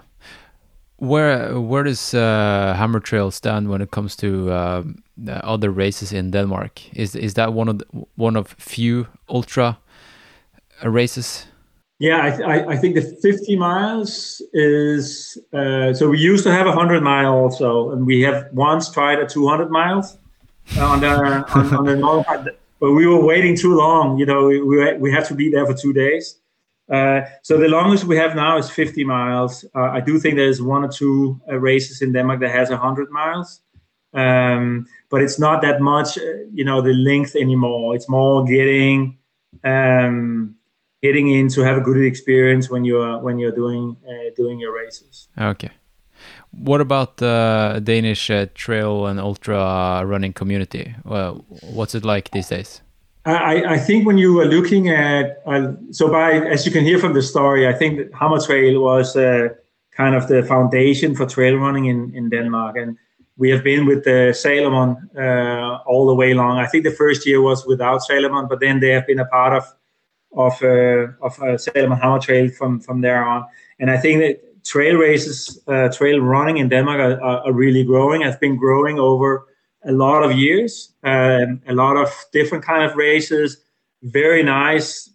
Where 0.98 1.60
where 1.60 1.82
does 1.82 2.14
uh, 2.14 2.74
Hammer 2.76 3.00
Trail 3.00 3.30
stand 3.30 3.68
when 3.68 3.82
it 3.82 3.90
comes 3.90 4.16
to 4.16 4.50
uh, 4.50 4.82
other 5.28 5.70
races 5.70 6.12
in 6.12 6.30
Denmark? 6.30 6.80
Is 6.96 7.14
is 7.14 7.34
that 7.34 7.52
one 7.52 7.68
of 7.68 7.78
the, 7.78 7.86
one 8.16 8.36
of 8.36 8.54
few 8.58 9.06
ultra 9.28 9.78
races? 10.82 11.46
Yeah, 11.98 12.18
I, 12.18 12.42
I, 12.42 12.68
I, 12.72 12.76
think 12.76 12.94
the 12.94 13.00
50 13.22 13.56
miles 13.56 14.42
is 14.52 15.38
uh, 15.54 15.94
so 15.94 16.10
we 16.10 16.18
used 16.18 16.44
to 16.44 16.52
have 16.52 16.66
a 16.66 16.70
100 16.76 17.02
mile 17.02 17.32
also, 17.32 17.90
and 17.90 18.06
we 18.06 18.20
have 18.20 18.48
once 18.52 18.90
tried 18.90 19.18
a 19.18 19.26
200 19.26 19.70
miles 19.70 20.18
on 20.78 21.00
the 21.00 21.08
on, 21.08 21.74
on 21.74 21.84
the 21.86 22.54
but 22.80 22.92
we 22.92 23.06
were 23.06 23.24
waiting 23.24 23.56
too 23.56 23.74
long. 23.74 24.18
You 24.18 24.26
know, 24.26 24.46
we 24.46 24.60
we, 24.62 24.92
we 24.98 25.12
had 25.12 25.24
to 25.26 25.34
be 25.34 25.50
there 25.50 25.64
for 25.66 25.74
two 25.74 25.92
days. 25.92 26.38
Uh, 26.90 27.22
so 27.42 27.58
the 27.58 27.68
longest 27.68 28.04
we 28.04 28.16
have 28.16 28.36
now 28.36 28.56
is 28.56 28.70
50 28.70 29.04
miles. 29.04 29.64
Uh, 29.74 29.90
I 29.90 30.00
do 30.00 30.18
think 30.18 30.36
there's 30.36 30.62
one 30.62 30.84
or 30.84 30.88
two 30.88 31.40
uh, 31.50 31.56
races 31.56 32.00
in 32.00 32.12
Denmark 32.12 32.40
that 32.40 32.50
has 32.50 32.70
100 32.70 33.10
miles, 33.10 33.60
um, 34.14 34.86
but 35.10 35.20
it's 35.20 35.38
not 35.38 35.62
that 35.62 35.80
much, 35.80 36.16
uh, 36.16 36.22
you 36.52 36.64
know, 36.64 36.80
the 36.80 36.92
length 36.92 37.34
anymore. 37.34 37.96
It's 37.96 38.08
more 38.08 38.44
getting 38.44 39.18
um, 39.64 40.54
getting 41.02 41.30
in 41.30 41.48
to 41.48 41.62
have 41.62 41.76
a 41.76 41.80
good 41.80 42.04
experience 42.04 42.70
when 42.70 42.84
you're 42.84 43.18
when 43.18 43.38
you're 43.38 43.54
doing 43.54 43.96
uh, 44.08 44.30
doing 44.36 44.60
your 44.60 44.72
races. 44.72 45.28
Okay. 45.36 45.70
What 46.50 46.80
about 46.80 47.18
the 47.18 47.80
Danish 47.84 48.30
trail 48.54 49.06
and 49.06 49.20
ultra 49.20 50.02
running 50.06 50.32
community? 50.32 50.94
Well, 51.04 51.44
what's 51.62 51.94
it 51.94 52.04
like 52.04 52.30
these 52.30 52.48
days? 52.48 52.80
I, 53.26 53.74
I, 53.74 53.78
think 53.78 54.06
when 54.06 54.18
you 54.18 54.38
are 54.40 54.44
looking 54.44 54.88
at 54.88 55.42
uh, 55.46 55.72
so 55.90 56.08
by 56.08 56.34
as 56.34 56.64
you 56.64 56.70
can 56.70 56.84
hear 56.84 56.98
from 56.98 57.12
the 57.12 57.22
story, 57.22 57.66
I 57.66 57.72
think 57.72 57.98
that 57.98 58.14
Hammer 58.14 58.40
Trail 58.40 58.80
was 58.80 59.16
uh, 59.16 59.48
kind 59.90 60.14
of 60.14 60.28
the 60.28 60.44
foundation 60.44 61.16
for 61.16 61.26
trail 61.26 61.56
running 61.56 61.86
in, 61.86 62.14
in 62.14 62.30
Denmark, 62.30 62.76
and 62.76 62.96
we 63.36 63.50
have 63.50 63.64
been 63.64 63.84
with 63.84 64.04
the 64.04 64.32
Salomon 64.32 65.10
uh, 65.18 65.78
all 65.86 66.06
the 66.06 66.14
way 66.14 66.34
long. 66.34 66.58
I 66.58 66.66
think 66.66 66.84
the 66.84 66.92
first 66.92 67.26
year 67.26 67.42
was 67.42 67.66
without 67.66 68.04
Salomon, 68.04 68.46
but 68.48 68.60
then 68.60 68.78
they 68.78 68.90
have 68.90 69.06
been 69.08 69.18
a 69.18 69.26
part 69.26 69.54
of 69.54 69.64
of 70.36 70.62
uh, 70.62 71.08
of 71.20 71.42
uh, 71.42 71.58
Salomon 71.58 71.98
Hammer 71.98 72.20
Trail 72.20 72.48
from 72.50 72.80
from 72.80 73.00
there 73.00 73.24
on. 73.24 73.44
And 73.80 73.90
I 73.90 73.96
think 73.96 74.20
that 74.20 74.64
trail 74.64 74.96
races, 74.96 75.60
uh, 75.66 75.88
trail 75.88 76.20
running 76.20 76.58
in 76.58 76.68
Denmark 76.68 77.00
are, 77.00 77.20
are, 77.20 77.52
really 77.52 77.84
growing. 77.84 78.22
Have 78.22 78.40
been 78.40 78.56
growing 78.56 78.98
over 78.98 79.46
a 79.86 79.92
lot 79.92 80.22
of 80.22 80.32
years, 80.32 80.92
um, 81.04 81.60
a 81.66 81.74
lot 81.74 81.96
of 81.96 82.08
different 82.32 82.64
kind 82.64 82.82
of 82.84 82.96
races, 82.96 83.62
very 84.02 84.42
nice, 84.42 85.10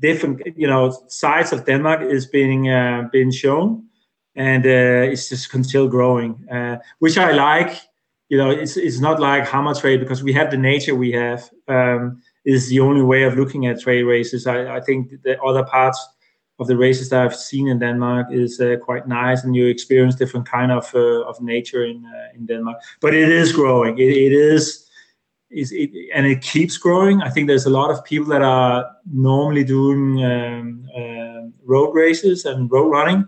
different 0.00 0.42
you 0.56 0.66
know 0.66 0.96
sides 1.08 1.52
of 1.52 1.64
Denmark 1.66 2.02
is 2.02 2.26
being 2.26 2.68
uh, 2.68 3.08
being 3.12 3.30
shown, 3.30 3.84
and 4.34 4.64
uh, 4.64 5.10
it's 5.12 5.28
just 5.28 5.50
still 5.64 5.88
growing, 5.88 6.48
uh, 6.50 6.78
which 6.98 7.18
I 7.18 7.32
like. 7.32 7.76
You 8.28 8.38
know, 8.38 8.50
it's 8.50 8.76
it's 8.76 9.00
not 9.00 9.20
like 9.20 9.46
Hammer 9.46 9.74
Trail 9.74 9.98
because 9.98 10.22
we 10.22 10.32
have 10.32 10.50
the 10.50 10.56
nature 10.56 10.94
we 10.94 11.12
have. 11.12 11.50
Um, 11.68 12.22
is 12.44 12.68
the 12.68 12.80
only 12.80 13.02
way 13.02 13.22
of 13.22 13.36
looking 13.36 13.66
at 13.66 13.80
trade 13.80 14.02
races. 14.02 14.46
I, 14.46 14.76
I 14.76 14.80
think 14.80 15.22
the 15.22 15.40
other 15.42 15.64
parts 15.64 15.98
of 16.58 16.66
the 16.68 16.76
races 16.76 17.08
that 17.08 17.20
I've 17.20 17.34
seen 17.34 17.68
in 17.68 17.78
Denmark 17.78 18.28
is 18.30 18.60
uh, 18.60 18.76
quite 18.80 19.08
nice, 19.08 19.42
and 19.42 19.56
you 19.56 19.66
experience 19.66 20.14
different 20.14 20.48
kind 20.48 20.70
of 20.70 20.94
uh, 20.94 21.22
of 21.24 21.40
nature 21.40 21.84
in 21.84 22.04
uh, 22.04 22.36
in 22.36 22.46
Denmark. 22.46 22.78
But 23.00 23.14
it 23.14 23.28
is 23.28 23.52
growing. 23.52 23.98
it, 23.98 24.08
it 24.08 24.32
is, 24.32 24.88
is 25.50 25.72
it, 25.72 25.90
and 26.14 26.26
it 26.26 26.42
keeps 26.42 26.76
growing. 26.78 27.22
I 27.22 27.30
think 27.30 27.48
there's 27.48 27.66
a 27.66 27.70
lot 27.70 27.90
of 27.90 28.04
people 28.04 28.28
that 28.28 28.42
are 28.42 28.86
normally 29.12 29.64
doing 29.64 30.24
um, 30.24 30.88
uh, 30.96 31.50
road 31.64 31.92
races 31.92 32.44
and 32.44 32.70
road 32.70 32.90
running 32.90 33.26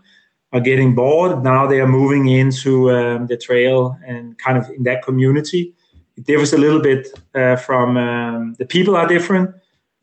are 0.53 0.61
getting 0.61 0.95
bored. 0.95 1.43
Now 1.43 1.67
they 1.67 1.81
are 1.81 1.89
moving 1.89 2.29
into 2.29 2.91
um, 2.91 3.27
the 3.27 3.37
trail 3.37 3.99
and 4.07 4.39
kind 4.39 4.57
of 4.57 4.71
in 4.71 4.85
that 4.85 5.03
community. 5.03 5.75
It 6.17 6.25
differs 6.25 6.53
a 6.53 6.59
little 6.59 6.81
bit 6.81 7.09
uh, 7.35 7.57
from 7.57 7.97
um, 7.97 8.55
the 8.59 8.65
people 8.65 8.97
are 8.97 9.07
different 9.07 9.51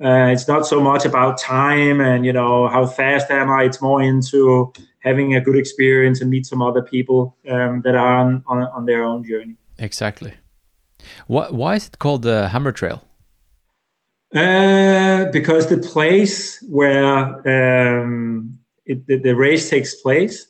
uh, 0.03 0.27
it's 0.31 0.47
not 0.47 0.67
so 0.67 0.81
much 0.81 1.05
about 1.05 1.37
time 1.37 2.01
and 2.01 2.25
you 2.25 2.33
know 2.33 2.67
how 2.67 2.85
fast 2.85 3.31
am 3.31 3.49
I. 3.49 3.63
It's 3.63 3.81
more 3.81 4.01
into 4.01 4.73
having 4.99 5.35
a 5.35 5.41
good 5.41 5.55
experience 5.55 6.21
and 6.21 6.29
meet 6.29 6.45
some 6.45 6.61
other 6.61 6.81
people 6.81 7.37
um, 7.49 7.81
that 7.83 7.95
are 7.95 8.17
on, 8.17 8.43
on, 8.47 8.63
on 8.63 8.85
their 8.85 9.03
own 9.03 9.23
journey. 9.23 9.55
Exactly. 9.77 10.33
What? 11.27 11.53
Why 11.53 11.75
is 11.75 11.87
it 11.87 11.99
called 11.99 12.23
the 12.23 12.49
Hammer 12.49 12.71
Trail? 12.71 13.03
Uh, 14.35 15.25
because 15.31 15.67
the 15.67 15.77
place 15.77 16.61
where 16.63 17.05
um, 17.47 18.57
it, 18.85 19.05
the, 19.05 19.17
the, 19.17 19.35
race 19.35 19.69
takes 19.69 19.93
place 19.93 20.47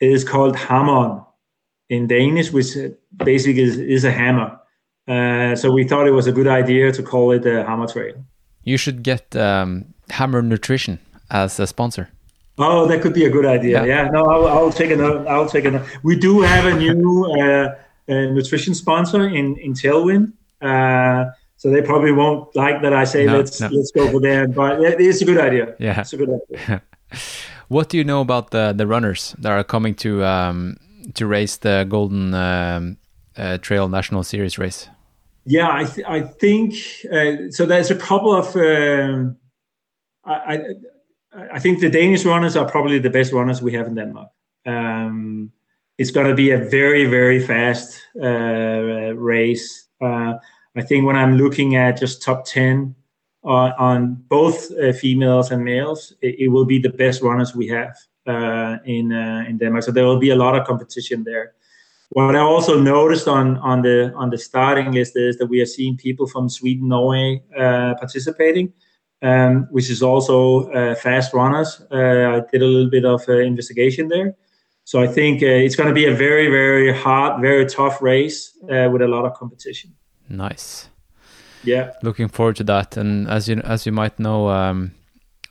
is 0.00 0.24
called 0.24 0.56
Hammeren 0.56 1.24
in 1.88 2.08
Danish, 2.08 2.50
which 2.50 2.76
basically 3.16 3.62
is, 3.62 3.78
is 3.78 4.04
a 4.04 4.10
hammer. 4.10 4.58
Uh, 5.06 5.54
so 5.54 5.70
we 5.70 5.84
thought 5.84 6.08
it 6.08 6.12
was 6.12 6.26
a 6.26 6.32
good 6.32 6.48
idea 6.48 6.90
to 6.90 7.02
call 7.02 7.30
it 7.30 7.42
the 7.42 7.64
Hammer 7.64 7.86
Trail. 7.86 8.24
You 8.64 8.76
should 8.76 9.02
get 9.02 9.34
um, 9.36 9.94
Hammer 10.10 10.42
Nutrition 10.42 10.98
as 11.30 11.58
a 11.58 11.66
sponsor. 11.66 12.08
Oh, 12.58 12.86
that 12.86 13.00
could 13.02 13.14
be 13.14 13.24
a 13.24 13.30
good 13.30 13.46
idea. 13.46 13.84
Yeah, 13.84 14.04
yeah. 14.04 14.10
no, 14.10 14.26
I'll, 14.26 14.46
I'll, 14.46 14.72
take 14.72 14.90
a 14.90 14.96
note. 14.96 15.26
I'll 15.26 15.48
take 15.48 15.64
a 15.64 15.70
note. 15.70 15.86
We 16.02 16.16
do 16.16 16.42
have 16.42 16.66
a 16.66 16.76
new 16.76 17.24
uh, 17.24 17.74
uh, 18.08 18.12
nutrition 18.12 18.74
sponsor 18.74 19.26
in 19.26 19.56
in 19.56 19.72
Tailwind, 19.72 20.32
uh, 20.60 21.30
so 21.56 21.70
they 21.70 21.80
probably 21.80 22.12
won't 22.12 22.54
like 22.54 22.82
that 22.82 22.92
I 22.92 23.04
say 23.04 23.24
no, 23.24 23.38
let's 23.38 23.60
no. 23.60 23.68
let's 23.68 23.90
go 23.90 24.10
for 24.10 24.20
them. 24.20 24.52
But 24.52 24.80
it's 25.00 25.22
a 25.22 25.24
good 25.24 25.40
idea. 25.40 25.74
Yeah, 25.78 26.00
it's 26.00 26.12
a 26.12 26.18
good 26.18 26.30
idea. 26.30 26.82
what 27.68 27.88
do 27.88 27.96
you 27.96 28.04
know 28.04 28.20
about 28.20 28.50
the 28.50 28.74
the 28.76 28.86
runners 28.86 29.34
that 29.38 29.50
are 29.50 29.64
coming 29.64 29.94
to 29.96 30.22
um, 30.24 30.76
to 31.14 31.26
race 31.26 31.56
the 31.56 31.86
Golden 31.88 32.34
um, 32.34 32.98
uh, 33.36 33.56
Trail 33.58 33.88
National 33.88 34.22
Series 34.22 34.58
race? 34.58 34.88
Yeah, 35.44 35.70
I, 35.72 35.84
th- 35.84 36.06
I 36.06 36.20
think 36.20 36.74
uh, 37.10 37.50
so. 37.50 37.66
There's 37.66 37.90
a 37.90 37.96
couple 37.96 38.32
of. 38.32 38.54
Um, 38.54 39.36
I, 40.24 40.60
I, 41.52 41.58
think 41.58 41.80
the 41.80 41.90
Danish 41.90 42.24
runners 42.24 42.56
are 42.56 42.70
probably 42.70 43.00
the 43.00 43.10
best 43.10 43.32
runners 43.32 43.60
we 43.60 43.72
have 43.72 43.88
in 43.88 43.96
Denmark. 43.96 44.28
Um, 44.66 45.50
it's 45.98 46.12
going 46.12 46.28
to 46.28 46.34
be 46.34 46.52
a 46.52 46.58
very 46.58 47.06
very 47.06 47.44
fast 47.44 48.00
uh, 48.22 49.14
race. 49.16 49.88
Uh, 50.00 50.34
I 50.76 50.82
think 50.82 51.06
when 51.06 51.16
I'm 51.16 51.36
looking 51.36 51.74
at 51.74 51.98
just 51.98 52.22
top 52.22 52.44
ten 52.44 52.94
on, 53.42 54.24
both 54.28 54.70
uh, 54.78 54.92
females 54.92 55.50
and 55.50 55.64
males, 55.64 56.14
it, 56.22 56.36
it, 56.38 56.48
will 56.48 56.64
be 56.64 56.78
the 56.78 56.90
best 56.90 57.20
runners 57.20 57.56
we 57.56 57.66
have 57.66 57.96
uh, 58.28 58.78
in 58.84 59.12
uh, 59.12 59.44
in 59.48 59.58
Denmark. 59.58 59.84
So 59.84 59.90
there 59.90 60.06
will 60.06 60.20
be 60.20 60.30
a 60.30 60.36
lot 60.36 60.56
of 60.56 60.64
competition 60.66 61.24
there. 61.24 61.54
What 62.12 62.36
I 62.36 62.40
also 62.40 62.78
noticed 62.78 63.26
on 63.26 63.56
on 63.58 63.82
the 63.82 64.12
on 64.14 64.30
the 64.30 64.38
starting 64.38 64.92
list 64.92 65.16
is 65.16 65.38
that 65.38 65.46
we 65.46 65.60
are 65.60 65.66
seeing 65.66 65.96
people 65.96 66.26
from 66.26 66.48
Sweden, 66.48 66.88
Norway 66.88 67.42
uh, 67.58 67.94
participating, 67.98 68.72
um, 69.22 69.66
which 69.70 69.88
is 69.88 70.02
also 70.02 70.70
uh, 70.72 70.94
fast 70.94 71.32
runners. 71.32 71.80
Uh, 71.90 72.36
I 72.36 72.40
did 72.52 72.62
a 72.62 72.66
little 72.66 72.90
bit 72.90 73.04
of 73.04 73.22
uh, 73.28 73.38
investigation 73.38 74.08
there, 74.08 74.34
so 74.84 75.02
I 75.02 75.06
think 75.06 75.42
uh, 75.42 75.46
it's 75.46 75.76
going 75.76 75.88
to 75.88 75.94
be 75.94 76.06
a 76.06 76.14
very 76.14 76.48
very 76.48 76.92
hard, 76.92 77.40
very 77.40 77.64
tough 77.66 78.02
race 78.02 78.52
uh, 78.64 78.90
with 78.92 79.00
a 79.00 79.08
lot 79.08 79.24
of 79.24 79.32
competition. 79.34 79.94
Nice. 80.28 80.88
Yeah, 81.64 81.92
Looking 82.02 82.28
forward 82.28 82.56
to 82.56 82.64
that. 82.64 82.96
And 82.96 83.28
as 83.28 83.48
you 83.48 83.60
as 83.64 83.86
you 83.86 83.92
might 83.92 84.18
know, 84.18 84.48
um, 84.48 84.92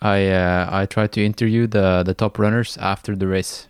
I 0.02 0.28
uh, 0.28 0.68
I 0.70 0.86
tried 0.86 1.12
to 1.14 1.26
interview 1.26 1.66
the 1.68 2.04
the 2.04 2.14
top 2.14 2.38
runners 2.38 2.78
after 2.78 3.16
the 3.16 3.28
race. 3.28 3.68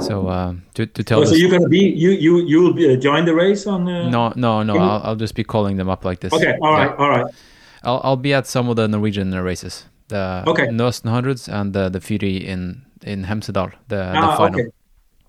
So 0.00 0.28
um, 0.28 0.62
to 0.74 0.86
to 0.86 1.02
tell 1.02 1.20
Oh, 1.20 1.24
so 1.24 1.34
you're 1.34 1.50
going 1.50 1.62
to 1.62 1.68
be 1.68 1.78
you 1.78 2.10
you 2.10 2.38
you 2.40 2.62
will 2.62 2.72
be, 2.74 2.92
uh, 2.92 2.96
join 2.96 3.24
the 3.24 3.34
race 3.34 3.66
on? 3.66 3.88
Uh, 3.88 4.08
no 4.10 4.32
no 4.36 4.62
no 4.62 4.76
I'll, 4.76 5.00
I'll 5.04 5.16
just 5.16 5.34
be 5.34 5.44
calling 5.44 5.76
them 5.78 5.88
up 5.88 6.04
like 6.04 6.20
this. 6.20 6.32
Okay, 6.32 6.54
all 6.60 6.72
right, 6.74 6.90
Yeah. 6.90 6.96
all 7.04 7.10
right. 7.10 7.34
I'll 7.82 8.00
I'll 8.04 8.16
be 8.22 8.34
at 8.34 8.46
some 8.46 8.68
of 8.70 8.76
the 8.76 8.86
Norwegian 8.88 9.32
races, 9.44 9.86
the 10.08 10.42
Okay. 10.46 10.66
Nøsten 10.68 11.10
hundreds 11.10 11.48
and 11.48 11.72
the 11.72 11.88
the 11.88 12.00
Fyri 12.00 12.36
in 12.46 12.82
in 13.02 13.24
Hemsedal, 13.24 13.70
the, 13.88 13.96
the 13.96 14.18
Ah, 14.18 14.36
final. 14.36 14.60
okay, 14.60 14.70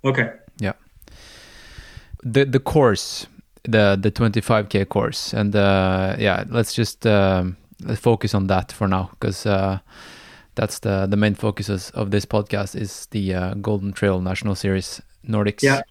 okay. 0.03 0.29
The 2.23 2.45
the 2.45 2.59
course, 2.59 3.27
the 3.63 3.95
the 4.01 4.11
25k 4.11 4.85
course, 4.89 5.33
and 5.37 5.55
uh, 5.55 6.15
yeah, 6.19 6.43
let's 6.49 6.73
just 6.73 7.05
um, 7.05 7.55
let's 7.85 8.01
focus 8.01 8.33
on 8.33 8.47
that 8.47 8.71
for 8.71 8.87
now 8.87 9.09
because 9.11 9.45
uh, 9.45 9.77
that's 10.57 10.79
the 10.79 11.07
the 11.07 11.15
main 11.15 11.35
focuses 11.35 11.91
of 11.91 12.11
this 12.11 12.25
podcast 12.25 12.75
is 12.75 13.05
the 13.11 13.33
uh, 13.33 13.53
Golden 13.61 13.93
Trail 13.93 14.19
National 14.19 14.55
Series 14.55 15.01
Nordics. 15.23 15.63
Yeah. 15.63 15.81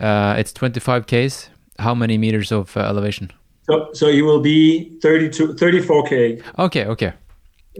Uh, 0.00 0.34
it's 0.38 0.52
25ks. 0.52 1.48
How 1.78 1.94
many 1.94 2.18
meters 2.18 2.50
of 2.50 2.76
uh, 2.76 2.80
elevation? 2.80 3.30
So 3.70 3.90
so 3.92 4.08
you 4.08 4.24
will 4.24 4.40
be 4.40 4.98
32, 5.00 5.54
34k. 5.54 6.42
Okay, 6.58 6.86
okay. 6.86 7.12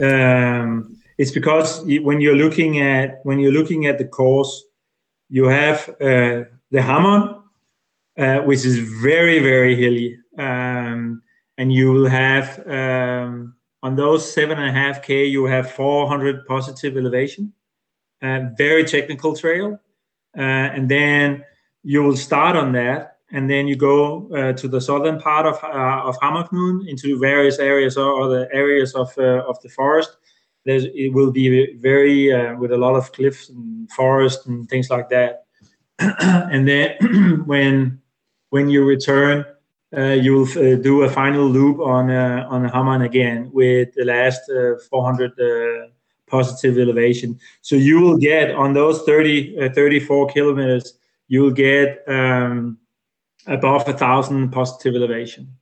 um, 0.00 0.96
it's 1.18 1.32
because 1.32 1.82
when 2.02 2.20
you're 2.20 2.36
looking 2.36 2.80
at 2.80 3.20
when 3.24 3.38
you're 3.40 3.52
looking 3.52 3.86
at 3.86 3.98
the 3.98 4.04
course, 4.04 4.64
you 5.28 5.48
have 5.48 5.88
uh, 6.00 6.44
the 6.70 6.80
Hammeren, 6.80 7.42
uh, 8.18 8.38
which 8.46 8.64
is 8.64 8.78
very 9.02 9.40
very 9.40 9.74
hilly, 9.74 10.18
um, 10.38 11.22
and 11.58 11.72
you 11.72 11.92
will 11.92 12.08
have 12.08 12.66
um, 12.66 13.54
on 13.82 13.96
those 13.96 14.32
seven 14.32 14.58
and 14.58 14.68
a 14.68 14.72
half 14.72 15.02
k 15.02 15.24
you 15.24 15.44
have 15.44 15.70
400 15.70 16.46
positive 16.46 16.96
elevation, 16.96 17.52
uh, 18.22 18.40
very 18.56 18.84
technical 18.84 19.34
trail, 19.34 19.78
uh, 20.36 20.40
and 20.40 20.88
then 20.88 21.44
you 21.82 22.02
will 22.02 22.16
start 22.16 22.56
on 22.56 22.72
that. 22.72 23.08
And 23.34 23.48
then 23.48 23.66
you 23.66 23.76
go 23.76 24.28
uh, 24.34 24.52
to 24.52 24.68
the 24.68 24.80
southern 24.80 25.18
part 25.18 25.46
of 25.46 25.54
uh, 25.64 26.02
of 26.04 26.18
Hammerknuden 26.20 26.86
into 26.86 27.18
various 27.18 27.58
areas 27.58 27.96
or, 27.96 28.10
or 28.12 28.28
the 28.28 28.48
areas 28.52 28.94
of 28.94 29.10
uh, 29.16 29.42
of 29.48 29.60
the 29.62 29.70
forest. 29.70 30.18
There's, 30.64 30.84
it 30.84 31.12
will 31.12 31.32
be 31.32 31.74
very 31.76 32.32
uh, 32.32 32.54
with 32.56 32.72
a 32.72 32.76
lot 32.76 32.94
of 32.94 33.10
cliffs 33.12 33.48
and 33.48 33.90
forest 33.90 34.46
and 34.46 34.68
things 34.68 34.90
like 34.90 35.08
that. 35.08 35.46
and 35.98 36.68
then 36.68 37.42
when 37.46 38.00
when 38.50 38.68
you 38.68 38.84
return, 38.84 39.46
uh, 39.96 40.12
you 40.12 40.34
will 40.34 40.48
uh, 40.58 40.76
do 40.76 41.02
a 41.02 41.10
final 41.10 41.46
loop 41.46 41.78
on 41.80 42.10
uh, 42.10 42.46
on 42.48 42.68
Hammeren 42.68 43.04
again 43.04 43.50
with 43.52 43.92
the 43.94 44.04
last 44.04 44.40
uh, 44.50 44.78
400 44.90 45.32
uh, 45.38 45.88
positive 46.26 46.78
elevation. 46.78 47.38
So 47.60 47.76
you 47.76 48.00
will 48.00 48.16
get 48.16 48.50
on 48.52 48.72
those 48.72 49.02
30 49.02 49.60
uh, 49.60 49.68
34 49.74 50.28
kilometers, 50.28 50.94
you 51.28 51.42
will 51.42 51.50
get 51.50 52.02
um, 52.08 52.78
above 53.46 53.86
a 53.86 53.92
thousand 53.92 54.50
positive 54.50 54.94
elevation. 54.94 55.56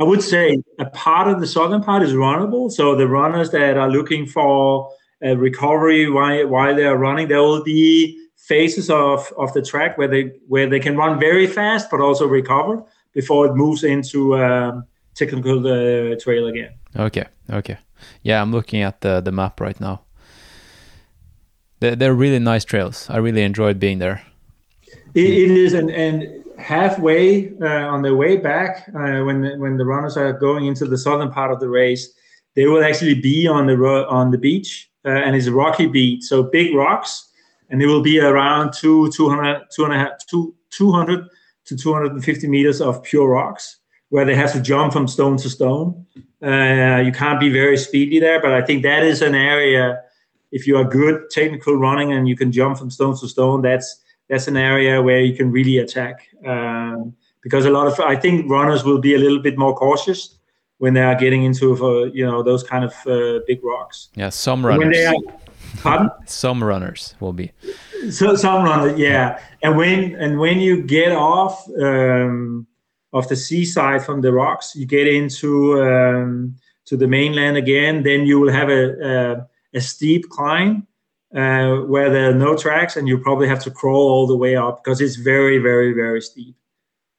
I 0.00 0.04
would 0.04 0.22
say 0.22 0.58
a 0.80 0.86
part 0.86 1.28
of 1.28 1.38
the 1.40 1.46
southern 1.46 1.82
part 1.82 2.02
is 2.02 2.12
runnable. 2.12 2.72
So 2.72 2.96
the 2.96 3.06
runners 3.06 3.50
that 3.50 3.76
are 3.76 3.88
looking 3.88 4.26
for 4.26 4.90
recovery 5.22 6.10
while, 6.10 6.48
while 6.48 6.74
they 6.74 6.84
are 6.84 6.98
running, 6.98 7.28
there 7.28 7.42
will 7.42 7.62
be 7.62 8.20
phases 8.36 8.90
of, 8.90 9.32
of 9.38 9.52
the 9.52 9.62
track 9.62 9.96
where 9.96 10.08
they 10.08 10.32
where 10.48 10.68
they 10.68 10.80
can 10.80 10.96
run 10.96 11.18
very 11.18 11.46
fast 11.46 11.90
but 11.90 12.00
also 12.00 12.26
recover 12.26 12.84
before 13.14 13.46
it 13.46 13.54
moves 13.54 13.84
into 13.84 14.36
um, 14.36 14.84
technical 15.14 15.58
uh, 15.66 16.16
trail 16.20 16.46
again. 16.46 16.72
Okay, 16.96 17.24
okay. 17.50 17.78
Yeah, 18.22 18.42
I'm 18.42 18.52
looking 18.52 18.82
at 18.82 19.00
the 19.00 19.20
the 19.20 19.32
map 19.32 19.60
right 19.60 19.80
now. 19.80 20.02
They're, 21.80 21.96
they're 21.96 22.14
really 22.14 22.38
nice 22.38 22.64
trails. 22.64 23.08
I 23.10 23.18
really 23.18 23.42
enjoyed 23.42 23.78
being 23.78 23.98
there. 23.98 24.22
It, 25.14 25.26
it 25.26 25.50
is, 25.50 25.74
and, 25.74 25.90
and 25.90 26.44
halfway 26.58 27.52
uh, 27.60 27.66
on 27.66 28.02
their 28.02 28.16
way 28.16 28.36
back, 28.36 28.88
uh, 28.88 29.22
when 29.24 29.42
the, 29.42 29.56
when 29.58 29.76
the 29.76 29.84
runners 29.84 30.16
are 30.16 30.32
going 30.32 30.66
into 30.66 30.86
the 30.86 30.98
southern 30.98 31.30
part 31.30 31.52
of 31.52 31.60
the 31.60 31.68
race, 31.68 32.12
they 32.54 32.66
will 32.66 32.84
actually 32.84 33.20
be 33.20 33.46
on 33.46 33.66
the 33.66 33.76
ro- 33.76 34.08
on 34.08 34.30
the 34.30 34.38
beach, 34.38 34.90
uh, 35.04 35.08
and 35.08 35.36
it's 35.36 35.46
a 35.46 35.52
rocky 35.52 35.86
beach, 35.86 36.22
so 36.24 36.42
big 36.42 36.74
rocks, 36.74 37.28
and 37.70 37.82
it 37.82 37.86
will 37.86 38.02
be 38.02 38.18
around 38.20 38.72
two 38.72 39.10
200, 39.12 39.66
two 39.74 39.84
and 39.84 39.92
a 39.92 39.98
half, 39.98 40.12
two, 40.26 40.54
200 40.70 41.28
to 41.66 41.76
250 41.76 42.48
meters 42.48 42.80
of 42.80 43.02
pure 43.02 43.28
rocks, 43.28 43.78
where 44.10 44.24
they 44.24 44.34
have 44.34 44.52
to 44.52 44.60
jump 44.60 44.92
from 44.92 45.08
stone 45.08 45.36
to 45.38 45.48
stone. 45.48 46.06
Uh, 46.42 47.02
you 47.04 47.12
can't 47.12 47.40
be 47.40 47.50
very 47.50 47.76
speedy 47.76 48.20
there, 48.20 48.40
but 48.40 48.52
I 48.52 48.62
think 48.62 48.82
that 48.82 49.02
is 49.02 49.22
an 49.22 49.34
area. 49.34 50.00
If 50.52 50.66
you 50.66 50.76
are 50.76 50.84
good 50.84 51.30
technical 51.30 51.74
running 51.76 52.12
and 52.12 52.28
you 52.28 52.36
can 52.36 52.52
jump 52.52 52.78
from 52.78 52.90
stone 52.90 53.16
to 53.18 53.28
stone, 53.28 53.62
that's 53.62 54.02
that's 54.28 54.46
an 54.48 54.56
area 54.56 55.02
where 55.02 55.20
you 55.20 55.36
can 55.36 55.50
really 55.50 55.78
attack. 55.78 56.28
Um, 56.46 57.14
because 57.42 57.66
a 57.66 57.70
lot 57.70 57.86
of 57.86 57.98
I 58.00 58.16
think 58.16 58.50
runners 58.50 58.84
will 58.84 58.98
be 59.00 59.14
a 59.14 59.18
little 59.18 59.40
bit 59.40 59.58
more 59.58 59.74
cautious 59.74 60.38
when 60.78 60.94
they 60.94 61.02
are 61.02 61.14
getting 61.14 61.44
into 61.44 61.72
uh, 61.74 62.04
you 62.04 62.24
know 62.24 62.42
those 62.42 62.62
kind 62.62 62.84
of 62.84 62.94
uh, 63.06 63.40
big 63.46 63.62
rocks. 63.64 64.08
Yeah, 64.14 64.30
some 64.30 64.62
When 64.62 64.78
runners. 64.78 64.96
they 64.96 65.06
are, 65.06 65.14
pardon? 65.84 66.10
Some 66.26 66.64
runners 66.64 67.14
will 67.20 67.32
be. 67.32 67.52
so 68.10 68.34
some 68.34 68.64
runners, 68.64 68.98
yeah. 68.98 69.38
And 69.62 69.76
when 69.76 70.16
and 70.16 70.38
when 70.38 70.58
you 70.58 70.82
get 70.82 71.12
off 71.12 71.68
um, 71.80 72.66
of 73.12 73.28
the 73.28 73.36
seaside 73.36 74.04
from 74.04 74.20
the 74.20 74.32
rocks, 74.32 74.74
you 74.74 74.86
get 74.86 75.06
into 75.06 75.80
um, 75.82 76.56
to 76.86 76.96
the 76.96 77.06
mainland 77.06 77.56
again. 77.56 78.02
Then 78.02 78.26
you 78.26 78.40
will 78.40 78.52
have 78.52 78.68
a 78.68 78.84
a, 79.12 79.78
a 79.78 79.80
steep 79.80 80.28
climb 80.30 80.86
uh, 81.34 81.76
where 81.86 82.10
there 82.10 82.30
are 82.30 82.34
no 82.34 82.56
tracks, 82.56 82.96
and 82.96 83.08
you 83.08 83.18
probably 83.18 83.48
have 83.48 83.62
to 83.64 83.70
crawl 83.70 84.08
all 84.08 84.26
the 84.26 84.36
way 84.36 84.56
up 84.56 84.82
because 84.82 85.00
it's 85.00 85.16
very, 85.16 85.58
very, 85.58 85.92
very 85.92 86.20
steep. 86.20 86.56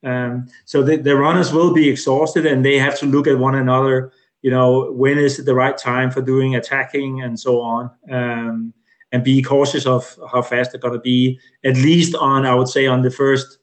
Um, 0.04 0.48
so 0.66 0.84
the, 0.84 0.98
the 0.98 1.16
runners 1.16 1.52
will 1.52 1.74
be 1.74 1.90
exhausted, 1.90 2.46
and 2.46 2.64
they 2.64 2.78
have 2.78 2.98
to 3.00 3.06
look 3.06 3.28
at 3.28 3.40
one 3.40 3.56
another. 3.56 4.12
You 4.46 4.52
know, 4.52 4.92
when 4.92 5.18
is 5.18 5.40
it 5.40 5.46
the 5.48 5.56
right 5.56 5.76
time 5.76 6.12
for 6.12 6.22
doing 6.22 6.56
attacking 6.56 7.24
and 7.24 7.40
so 7.40 7.62
on. 7.62 7.90
Um, 8.12 8.74
and 9.12 9.24
be 9.24 9.42
cautious 9.42 9.86
of 9.88 10.20
how 10.32 10.42
fast 10.42 10.72
they're 10.72 10.80
going 10.80 10.94
to 10.94 11.00
be 11.00 11.40
at 11.64 11.76
least 11.76 12.16
on 12.16 12.46
i 12.46 12.54
would 12.54 12.68
say 12.68 12.86
on 12.86 13.02
the 13.02 13.10
first 13.10 13.60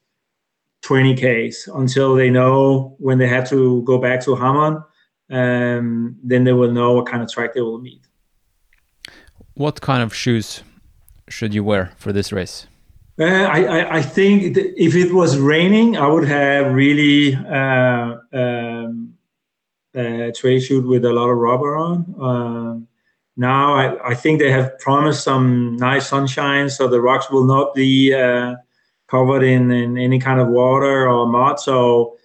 20 0.83 1.14
ks 1.23 1.68
until 1.75 2.14
they 2.14 2.31
know 2.31 2.97
when 2.99 3.18
they 3.18 3.29
have 3.29 3.47
to 3.51 3.83
go 3.83 3.99
back 3.99 4.21
to 4.25 4.31
Hammeren, 4.31 4.83
um, 5.31 6.16
then 6.25 6.45
they 6.45 6.55
will 6.55 6.73
know 6.73 6.95
what 6.95 7.07
kind 7.07 7.23
of 7.23 7.31
track 7.31 7.53
they 7.55 7.61
will 7.61 7.81
meet 7.81 8.03
What 9.55 9.81
kind 9.81 10.03
of 10.03 10.14
shoes 10.14 10.62
should 11.29 11.53
you 11.53 11.62
wear 11.64 11.92
for 11.97 12.12
this 12.12 12.33
race? 12.33 12.66
uh, 13.21 13.25
I, 13.57 13.59
I, 13.77 13.97
I 13.99 14.03
think 14.03 14.57
if 14.88 14.95
it 14.95 15.12
was 15.12 15.38
raining 15.38 15.97
i 15.97 16.07
would 16.07 16.27
have 16.27 16.73
really 16.73 17.35
uh, 17.35 18.16
um, 18.33 19.12
a 19.94 20.33
trade 20.33 20.61
shoot 20.61 20.87
with 20.87 21.05
a 21.05 21.12
lot 21.12 21.28
of 21.28 21.37
rubber 21.37 21.76
on 21.76 22.14
um, 22.20 22.88
now 23.37 23.74
I, 23.74 24.11
I 24.11 24.14
think 24.14 24.38
they 24.38 24.50
have 24.50 24.78
promised 24.78 25.24
some 25.24 25.76
nice 25.76 26.09
sunshine 26.09 26.70
so 26.70 26.88
the 26.88 27.00
rocks 27.00 27.31
will 27.31 27.44
not 27.44 27.74
be 27.74 28.14
uh, 28.14 28.57
covered 29.09 29.42
in, 29.42 29.70
in 29.70 29.98
any 29.98 30.18
kind 30.18 30.40
of 30.40 30.48
water 30.48 31.09
or 31.09 31.26
mud 31.26 31.61
so 31.61 32.16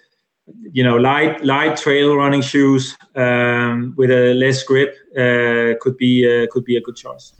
you 0.71 0.84
know 0.84 0.95
light 0.97 1.43
light 1.43 1.75
trail 1.77 2.15
running 2.15 2.41
shoes 2.41 2.97
um, 3.15 3.93
with 3.97 4.12
a 4.12 4.34
less 4.34 4.63
grip 4.63 4.95
uh, 5.17 5.77
could 5.82 5.97
be 5.97 6.25
uh, 6.25 6.47
could 6.51 6.63
be 6.63 6.77
a 6.77 6.82
good 6.82 6.95
choice 6.95 7.34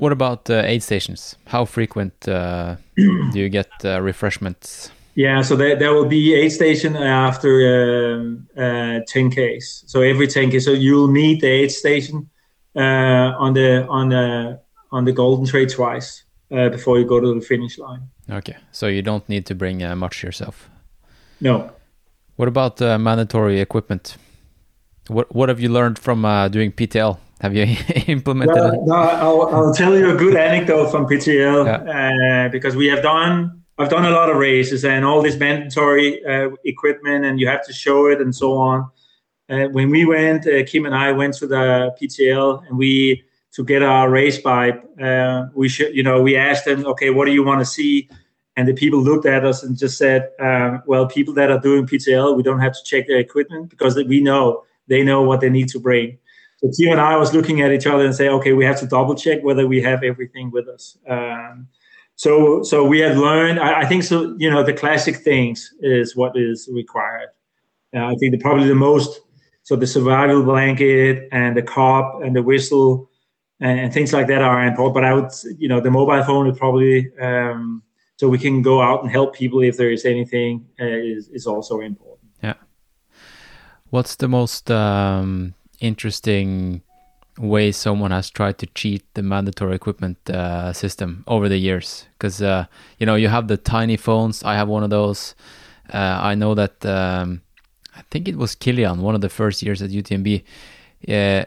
What 0.00 0.12
about 0.12 0.48
uh, 0.48 0.62
aid 0.64 0.82
stations? 0.82 1.36
How 1.44 1.66
frequent 1.66 2.26
uh, 2.26 2.76
do 2.96 3.38
you 3.38 3.50
get 3.50 3.68
uh, 3.84 4.00
refreshments? 4.00 4.90
Yeah 5.14 5.42
so 5.42 5.56
there, 5.56 5.76
there 5.76 5.92
will 5.92 6.06
be 6.06 6.34
aid 6.34 6.52
station 6.52 6.96
after 6.96 8.14
um, 8.14 8.48
uh, 8.56 9.00
10ks 9.12 9.84
so 9.86 10.02
every 10.02 10.26
10k 10.26 10.62
so 10.62 10.72
you'll 10.72 11.08
meet 11.08 11.40
the 11.40 11.48
aid 11.48 11.70
station 11.70 12.28
uh, 12.76 13.34
on 13.38 13.54
the 13.54 13.86
on 13.88 14.08
the 14.08 14.60
on 14.92 15.04
the 15.04 15.12
Golden 15.12 15.46
Trail 15.46 15.66
twice 15.66 16.24
uh, 16.50 16.68
before 16.68 16.98
you 16.98 17.04
go 17.04 17.20
to 17.20 17.34
the 17.34 17.40
finish 17.40 17.78
line 17.78 18.02
Okay, 18.30 18.56
so 18.70 18.86
you 18.86 19.02
don't 19.02 19.28
need 19.28 19.44
to 19.46 19.54
bring 19.54 19.82
uh, 19.82 19.96
much 19.96 20.22
yourself. 20.22 20.70
no 21.40 21.70
What 22.36 22.48
about 22.48 22.80
uh, 22.80 22.98
mandatory 22.98 23.60
equipment? 23.60 24.16
What 25.08 25.34
What 25.34 25.48
have 25.48 25.60
you 25.60 25.72
learned 25.72 25.98
from 25.98 26.24
uh, 26.24 26.48
doing 26.48 26.72
PTL? 26.72 27.18
Have 27.40 27.54
you 27.54 27.64
implemented 28.06 28.56
well, 28.56 28.72
it? 28.72 28.80
No, 28.86 28.94
I'll, 28.94 29.42
I'll, 29.54 29.74
tell 29.74 29.96
you 29.96 30.10
a 30.10 30.16
good 30.16 30.36
anecdote 30.36 30.90
from 30.90 31.06
PTL 31.06 31.64
yeah. 31.66 32.46
uh, 32.46 32.48
because 32.50 32.76
we 32.76 32.86
have 32.88 33.02
done. 33.02 33.59
I've 33.80 33.88
done 33.88 34.04
a 34.04 34.10
lot 34.10 34.28
of 34.28 34.36
races 34.36 34.84
and 34.84 35.06
all 35.06 35.22
this 35.22 35.36
mandatory 35.36 36.22
uh, 36.26 36.50
equipment, 36.64 37.24
and 37.24 37.40
you 37.40 37.48
have 37.48 37.64
to 37.66 37.72
show 37.72 38.08
it 38.08 38.20
and 38.20 38.34
so 38.34 38.58
on. 38.58 38.90
Uh, 39.48 39.68
when 39.68 39.88
we 39.88 40.04
went, 40.04 40.46
uh, 40.46 40.64
Kim 40.64 40.84
and 40.84 40.94
I 40.94 41.12
went 41.12 41.34
to 41.38 41.46
the 41.46 41.96
PTL, 42.00 42.66
and 42.68 42.76
we 42.76 43.24
to 43.52 43.64
get 43.64 43.82
our 43.82 44.10
race 44.10 44.38
bike. 44.38 44.82
Uh, 45.00 45.46
we 45.54 45.68
should, 45.68 45.94
you 45.94 46.02
know, 46.02 46.20
we 46.20 46.36
asked 46.36 46.66
them, 46.66 46.86
okay, 46.86 47.10
what 47.10 47.24
do 47.24 47.32
you 47.32 47.42
want 47.42 47.60
to 47.60 47.64
see? 47.64 48.08
And 48.56 48.68
the 48.68 48.74
people 48.74 49.00
looked 49.00 49.26
at 49.26 49.44
us 49.44 49.62
and 49.62 49.76
just 49.76 49.96
said, 49.96 50.30
um, 50.40 50.82
well, 50.86 51.06
people 51.06 51.34
that 51.34 51.50
are 51.50 51.58
doing 51.58 51.86
PTL, 51.86 52.36
we 52.36 52.42
don't 52.42 52.60
have 52.60 52.74
to 52.74 52.84
check 52.84 53.06
their 53.06 53.18
equipment 53.18 53.70
because 53.70 53.96
we 53.96 54.20
know 54.20 54.64
they 54.86 55.02
know 55.02 55.22
what 55.22 55.40
they 55.40 55.50
need 55.50 55.68
to 55.70 55.80
bring. 55.80 56.18
So 56.58 56.70
Kim 56.78 56.92
and 56.92 57.00
I 57.00 57.16
was 57.16 57.32
looking 57.32 57.62
at 57.62 57.72
each 57.72 57.86
other 57.86 58.04
and 58.04 58.14
say, 58.14 58.28
okay, 58.28 58.52
we 58.52 58.64
have 58.66 58.78
to 58.80 58.86
double 58.86 59.14
check 59.14 59.42
whether 59.42 59.66
we 59.66 59.80
have 59.80 60.02
everything 60.02 60.50
with 60.50 60.68
us. 60.68 60.98
Um, 61.08 61.68
so, 62.20 62.62
so 62.62 62.84
we 62.84 62.98
have 62.98 63.16
learned. 63.16 63.58
I, 63.58 63.80
I, 63.80 63.86
think 63.86 64.02
so. 64.02 64.36
You 64.36 64.50
know, 64.50 64.62
the 64.62 64.74
classic 64.74 65.16
things 65.16 65.72
is 65.80 66.14
what 66.14 66.36
is 66.36 66.68
required. 66.70 67.30
Uh, 67.96 68.04
I 68.04 68.14
think 68.16 68.32
the, 68.32 68.38
probably 68.38 68.68
the 68.68 68.74
most. 68.74 69.22
So 69.62 69.74
the 69.74 69.86
survival 69.86 70.42
blanket 70.42 71.30
and 71.32 71.56
the 71.56 71.62
cup 71.62 72.20
and 72.22 72.36
the 72.36 72.42
whistle 72.42 73.08
and, 73.58 73.80
and, 73.80 73.94
things 73.94 74.12
like 74.12 74.26
that 74.26 74.42
are 74.42 74.62
important. 74.66 74.92
But 74.92 75.04
I 75.04 75.14
would, 75.14 75.30
you 75.56 75.66
know, 75.66 75.80
the 75.80 75.90
mobile 75.90 76.22
phone 76.22 76.46
is 76.46 76.58
probably 76.58 77.10
um, 77.22 77.82
so 78.18 78.28
we 78.28 78.38
can 78.38 78.60
go 78.60 78.82
out 78.82 79.02
and 79.02 79.10
help 79.10 79.34
people 79.34 79.62
if 79.62 79.78
there 79.78 79.90
is 79.90 80.04
anything 80.04 80.66
uh, 80.78 80.84
is 80.84 81.28
is 81.28 81.46
also 81.46 81.80
important. 81.80 82.28
Yeah. 82.42 82.58
What's 83.88 84.16
the 84.16 84.28
most 84.28 84.70
um, 84.70 85.54
interesting 85.80 86.82
way 87.40 87.72
someone 87.72 88.10
has 88.10 88.30
tried 88.30 88.58
to 88.58 88.66
cheat 88.66 89.02
the 89.14 89.22
mandatory 89.22 89.74
equipment 89.74 90.18
uh, 90.30 90.72
system 90.72 91.24
over 91.26 91.48
the 91.48 91.58
years? 91.58 92.06
Because 92.12 92.42
uh, 92.42 92.66
you 92.98 93.06
know 93.06 93.14
you 93.14 93.28
have 93.28 93.48
the 93.48 93.56
tiny 93.56 93.96
phones. 93.96 94.42
I 94.44 94.54
have 94.54 94.68
one 94.68 94.84
of 94.84 94.90
those. 94.90 95.34
Uh, 95.92 96.18
I 96.22 96.34
know 96.34 96.54
that. 96.54 96.84
Um, 96.84 97.42
I 97.96 98.02
think 98.10 98.28
it 98.28 98.36
was 98.36 98.54
Kilian, 98.54 99.00
one 99.00 99.14
of 99.14 99.20
the 99.20 99.28
first 99.28 99.62
years 99.62 99.82
at 99.82 99.90
UTMB. 99.90 100.42
Uh, 101.08 101.44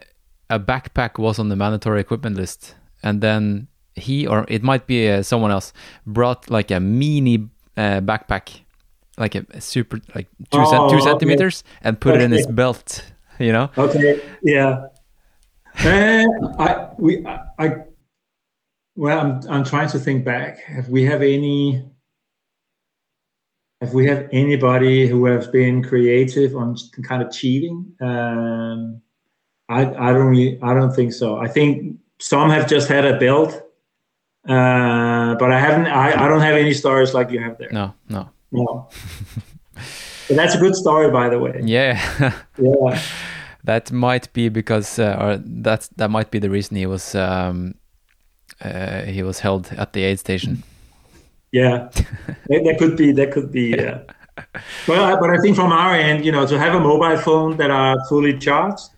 a 0.50 0.60
backpack 0.60 1.18
was 1.18 1.40
on 1.40 1.50
the 1.50 1.56
mandatory 1.56 2.02
equipment 2.02 2.36
list, 2.36 2.76
and 3.02 3.22
then 3.22 3.68
he 3.96 4.28
or 4.28 4.46
it 4.48 4.64
might 4.64 4.88
be 4.88 5.10
uh, 5.10 5.24
someone 5.24 5.52
else 5.52 5.74
brought 6.06 6.50
like 6.50 6.72
a 6.72 6.80
mini 6.80 7.50
uh, 7.78 8.02
backpack, 8.02 8.62
like 9.18 9.36
a, 9.36 9.46
a, 9.52 9.62
super 9.62 10.00
like 10.16 10.28
two, 10.52 10.60
oh, 10.60 10.70
cent, 10.70 10.90
two 10.90 10.96
okay. 10.98 11.06
centimeters, 11.06 11.64
and 11.82 12.00
put 12.00 12.14
okay. 12.14 12.24
it 12.24 12.26
in 12.26 12.32
his 12.32 12.48
belt. 12.48 13.06
You 13.40 13.52
know? 13.52 13.72
Okay. 13.78 14.22
Yeah. 14.44 14.88
Uh, 15.80 16.26
I 16.60 16.90
we 16.98 17.26
I, 17.26 17.40
I 17.60 17.76
well 18.96 19.20
I'm 19.20 19.42
I'm 19.50 19.64
trying 19.64 19.90
to 19.90 20.00
think 20.00 20.24
back. 20.24 20.60
Have 20.64 20.90
we 20.90 21.04
have 21.04 21.22
any? 21.22 21.86
Have 23.82 23.94
we 23.94 24.08
have 24.08 24.30
anybody 24.32 25.08
who 25.08 25.26
has 25.26 25.48
been 25.48 25.84
creative 25.84 26.56
on 26.56 26.78
kind 27.04 27.22
of 27.22 27.32
cheating? 27.32 27.94
Um, 28.00 29.02
I 29.70 29.82
I 29.82 30.14
don't 30.14 30.28
really, 30.28 30.60
I 30.62 30.74
don't 30.74 30.94
think 30.94 31.14
so. 31.14 31.38
I 31.38 31.48
think 31.48 31.98
some 32.20 32.50
have 32.50 32.68
just 32.68 32.88
had 32.88 33.06
a 33.06 33.18
belt, 33.18 33.54
uh, 34.48 35.36
but 35.36 35.52
I 35.52 35.60
haven't. 35.60 35.88
I, 35.88 36.26
I 36.26 36.28
don't 36.28 36.42
have 36.42 36.56
any 36.56 36.74
stories 36.74 37.14
like 37.14 37.32
you 37.32 37.40
have 37.40 37.58
there. 37.58 37.72
No, 37.72 37.94
no, 38.10 38.30
no. 38.52 38.90
but 40.28 40.36
that's 40.36 40.56
a 40.56 40.60
good 40.60 40.76
story, 40.76 41.12
by 41.12 41.30
the 41.30 41.40
way. 41.40 41.62
Yeah, 41.64 42.00
yeah. 42.58 43.02
That 43.64 43.92
might 43.92 44.32
be 44.34 44.50
because, 44.50 45.00
uh, 45.00 45.18
or 45.20 45.38
that's 45.38 45.88
that 45.96 46.10
might 46.10 46.32
be 46.32 46.40
the 46.40 46.50
reason 46.50 46.76
he 46.76 46.86
was 46.86 47.16
um, 47.16 47.76
uh, 48.62 49.04
he 49.04 49.24
was 49.24 49.40
held 49.40 49.72
at 49.78 49.94
the 49.94 50.04
aid 50.04 50.20
station. 50.20 50.64
Yeah, 51.52 51.90
that 52.50 52.76
could 52.80 52.98
be. 52.98 53.12
That 53.12 53.32
could 53.32 53.52
be. 53.52 53.70
Yeah. 53.70 54.00
well, 54.88 55.20
but 55.20 55.30
I 55.30 55.38
think 55.38 55.56
from 55.56 55.72
our 55.72 55.94
end, 55.96 56.26
you 56.26 56.32
know, 56.32 56.46
to 56.48 56.58
have 56.58 56.74
a 56.74 56.80
mobile 56.80 57.18
phone 57.18 57.56
that 57.58 57.70
are 57.70 57.96
fully 58.10 58.38
charged 58.38 58.90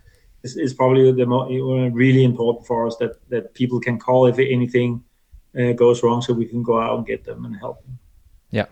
is, 0.43 0.55
is 0.55 0.73
probably 0.73 1.11
the 1.11 1.25
mo- 1.25 1.49
really 1.89 2.23
important 2.23 2.65
for 2.65 2.87
us 2.87 2.95
that 2.97 3.13
that 3.29 3.53
people 3.53 3.79
can 3.79 3.99
call 3.99 4.25
if 4.27 4.39
anything 4.39 5.03
uh, 5.59 5.73
goes 5.73 6.01
wrong, 6.03 6.21
so 6.21 6.33
we 6.33 6.45
can 6.45 6.63
go 6.63 6.79
out 6.79 6.97
and 6.97 7.05
get 7.05 7.23
them 7.25 7.45
and 7.45 7.55
help 7.57 7.83
them. 7.83 7.99
Yeah. 8.51 8.65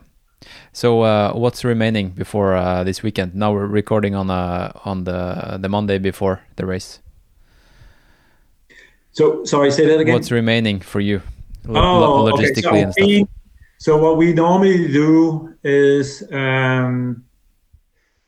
So 0.72 1.02
uh, 1.02 1.32
what's 1.32 1.64
remaining 1.64 2.10
before 2.10 2.56
uh, 2.56 2.84
this 2.84 3.02
weekend? 3.02 3.34
Now 3.34 3.52
we're 3.52 3.66
recording 3.66 4.14
on 4.14 4.30
uh, 4.30 4.72
on 4.84 5.04
the 5.04 5.58
the 5.60 5.68
Monday 5.68 5.98
before 5.98 6.40
the 6.56 6.66
race. 6.66 7.00
So 9.12 9.44
sorry, 9.44 9.70
say 9.70 9.86
that 9.86 10.00
again. 10.00 10.14
What's 10.14 10.32
remaining 10.32 10.80
for 10.80 11.00
you, 11.00 11.22
lo- 11.66 12.26
oh, 12.26 12.32
logistically 12.32 12.66
okay. 12.66 12.80
so 12.80 12.84
and 12.84 12.92
stuff? 12.92 13.06
We, 13.06 13.26
so 13.78 13.96
what 13.96 14.16
we 14.16 14.32
normally 14.32 14.90
do 14.92 15.54
is 15.62 16.24
um, 16.32 17.24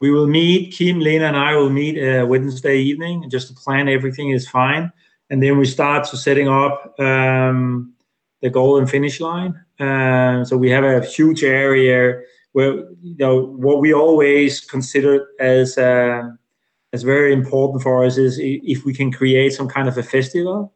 we 0.00 0.12
will 0.12 0.28
meet. 0.28 0.72
Kim, 0.72 1.00
Lena, 1.00 1.26
and 1.26 1.36
I 1.36 1.56
will 1.56 1.70
meet 1.70 1.98
uh, 1.98 2.24
Wednesday 2.26 2.78
evening 2.78 3.28
just 3.28 3.48
to 3.48 3.54
plan 3.54 3.88
everything 3.88 4.30
is 4.30 4.48
fine, 4.48 4.92
and 5.30 5.42
then 5.42 5.58
we 5.58 5.66
start 5.66 6.04
to 6.10 6.16
setting 6.16 6.48
up 6.48 6.94
um, 7.00 7.92
the 8.40 8.50
goal 8.50 8.78
and 8.78 8.88
finish 8.88 9.18
line. 9.20 9.65
Um, 9.78 10.44
so 10.44 10.56
we 10.56 10.70
have 10.70 10.84
a 10.84 11.04
huge 11.04 11.44
area 11.44 12.20
where 12.52 12.74
you 13.02 13.16
know 13.18 13.46
what 13.46 13.80
we 13.80 13.92
always 13.92 14.60
consider 14.60 15.26
as 15.38 15.76
uh, 15.76 16.22
as 16.92 17.02
very 17.02 17.32
important 17.32 17.82
for 17.82 18.04
us 18.04 18.16
is 18.16 18.38
if 18.40 18.84
we 18.84 18.94
can 18.94 19.12
create 19.12 19.52
some 19.52 19.68
kind 19.68 19.88
of 19.88 19.98
a 19.98 20.02
festival 20.02 20.72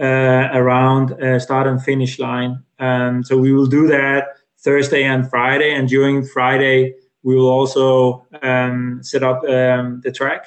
uh, 0.00 0.48
around 0.54 1.12
uh, 1.22 1.38
start 1.38 1.66
and 1.66 1.82
finish 1.82 2.18
line. 2.18 2.62
Um, 2.78 3.22
so 3.22 3.36
we 3.36 3.52
will 3.52 3.66
do 3.66 3.86
that 3.88 4.28
Thursday 4.60 5.04
and 5.04 5.28
Friday, 5.28 5.72
and 5.74 5.88
during 5.88 6.24
Friday 6.24 6.94
we 7.22 7.34
will 7.34 7.50
also 7.50 8.26
um, 8.42 9.00
set 9.02 9.22
up 9.22 9.42
um, 9.44 10.00
the 10.02 10.12
track. 10.12 10.46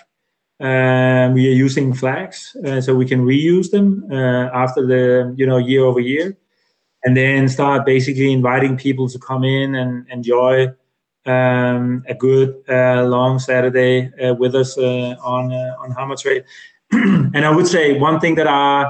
Um, 0.59 1.33
we 1.33 1.47
are 1.47 1.57
using 1.65 1.93
flags 1.93 2.55
uh, 2.65 2.81
so 2.81 2.93
we 2.95 3.05
can 3.07 3.25
reuse 3.25 3.71
them 3.71 4.05
uh, 4.11 4.49
after 4.53 4.85
the 4.85 5.33
you 5.35 5.45
know 5.45 5.57
year 5.57 5.83
over 5.83 5.99
year 5.99 6.37
and 7.03 7.17
then 7.17 7.47
start 7.49 7.85
basically 7.85 8.31
inviting 8.31 8.77
people 8.77 9.09
to 9.09 9.19
come 9.19 9.43
in 9.43 9.75
and 9.75 10.07
enjoy 10.09 10.67
um, 11.25 12.03
a 12.07 12.13
good 12.13 12.63
uh, 12.69 13.03
long 13.05 13.39
Saturday 13.39 14.11
uh, 14.19 14.33
with 14.33 14.55
us 14.55 14.77
uh, 14.77 15.15
on 15.23 15.51
uh, 15.51 15.75
on 15.79 15.91
Hammer 15.91 16.15
Trail. 16.15 16.43
and 16.91 17.45
I 17.45 17.51
would 17.55 17.67
say 17.67 17.97
one 17.97 18.19
thing 18.19 18.35
that 18.35 18.47
are 18.47 18.87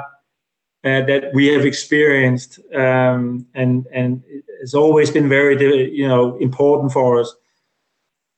uh, 0.84 1.02
that 1.06 1.32
we 1.34 1.47
have 1.47 1.65
experienced 1.65 2.60
um, 2.74 3.45
and 3.54 3.86
and 3.91 4.24
has 4.62 4.74
always 4.74 5.12
been 5.12 5.30
very 5.30 5.91
you 5.91 6.08
know 6.08 6.38
important 6.38 6.91
for 6.91 7.19
us. 7.19 7.36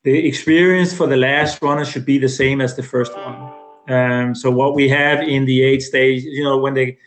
The 0.03 0.27
experience 0.27 0.93
for 0.93 1.07
the 1.07 1.15
last 1.15 1.62
runner 1.62 1.86
should 1.86 2.05
be 2.05 2.17
the 2.17 2.29
same 2.29 2.59
as 2.59 2.75
the 2.75 2.83
first 2.83 3.13
one. 3.15 3.53
Um, 3.88 4.36
so 4.36 4.51
what 4.51 4.75
we 4.75 4.89
have 4.89 5.21
in 5.21 5.45
the 5.45 5.63
eight 5.63 5.81
stage, 5.81 6.23
you 6.23 6.43
know, 6.43 6.57
when 6.57 6.73
they 6.73 6.97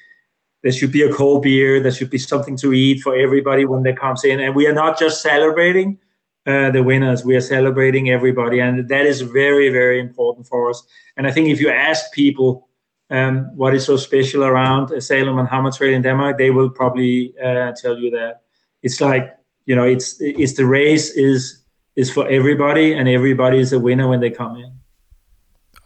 there 0.66 0.72
should 0.72 0.90
be 0.90 1.02
a 1.02 1.12
cold 1.12 1.44
beer. 1.44 1.78
There 1.78 1.92
should 1.92 2.10
be 2.10 2.18
something 2.18 2.56
to 2.56 2.72
eat 2.72 3.00
for 3.00 3.14
everybody 3.14 3.64
when 3.64 3.84
they 3.84 3.92
comes 3.92 4.24
in. 4.24 4.40
And 4.40 4.52
we 4.52 4.66
are 4.66 4.72
not 4.72 4.98
just 4.98 5.22
celebrating 5.22 5.96
uh, 6.44 6.72
the 6.72 6.82
winners. 6.82 7.24
We 7.24 7.36
are 7.36 7.40
celebrating 7.40 8.10
everybody, 8.10 8.58
and 8.58 8.88
that 8.88 9.06
is 9.06 9.20
very, 9.20 9.68
very 9.68 10.00
important 10.00 10.48
for 10.48 10.68
us. 10.68 10.82
And 11.16 11.24
I 11.24 11.30
think 11.30 11.50
if 11.50 11.60
you 11.60 11.70
ask 11.70 12.12
people 12.12 12.68
um, 13.10 13.56
what 13.56 13.76
is 13.76 13.86
so 13.86 13.96
special 13.96 14.42
around 14.42 14.90
Salomon 15.00 15.46
Hammer 15.46 15.70
Trail 15.70 15.94
in 15.94 16.02
Denmark, 16.02 16.36
they 16.36 16.50
will 16.50 16.70
probably 16.70 17.32
uh, 17.40 17.70
tell 17.80 17.96
you 17.96 18.10
that 18.10 18.42
it's 18.82 19.00
like 19.00 19.36
you 19.66 19.76
know, 19.76 19.84
it's 19.84 20.16
it's 20.18 20.54
the 20.54 20.66
race 20.66 21.10
is 21.10 21.62
is 21.94 22.10
for 22.10 22.26
everybody, 22.26 22.92
and 22.92 23.08
everybody 23.08 23.60
is 23.60 23.72
a 23.72 23.78
winner 23.78 24.08
when 24.08 24.18
they 24.18 24.30
come 24.30 24.56
in. 24.56 24.72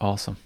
Awesome. 0.00 0.38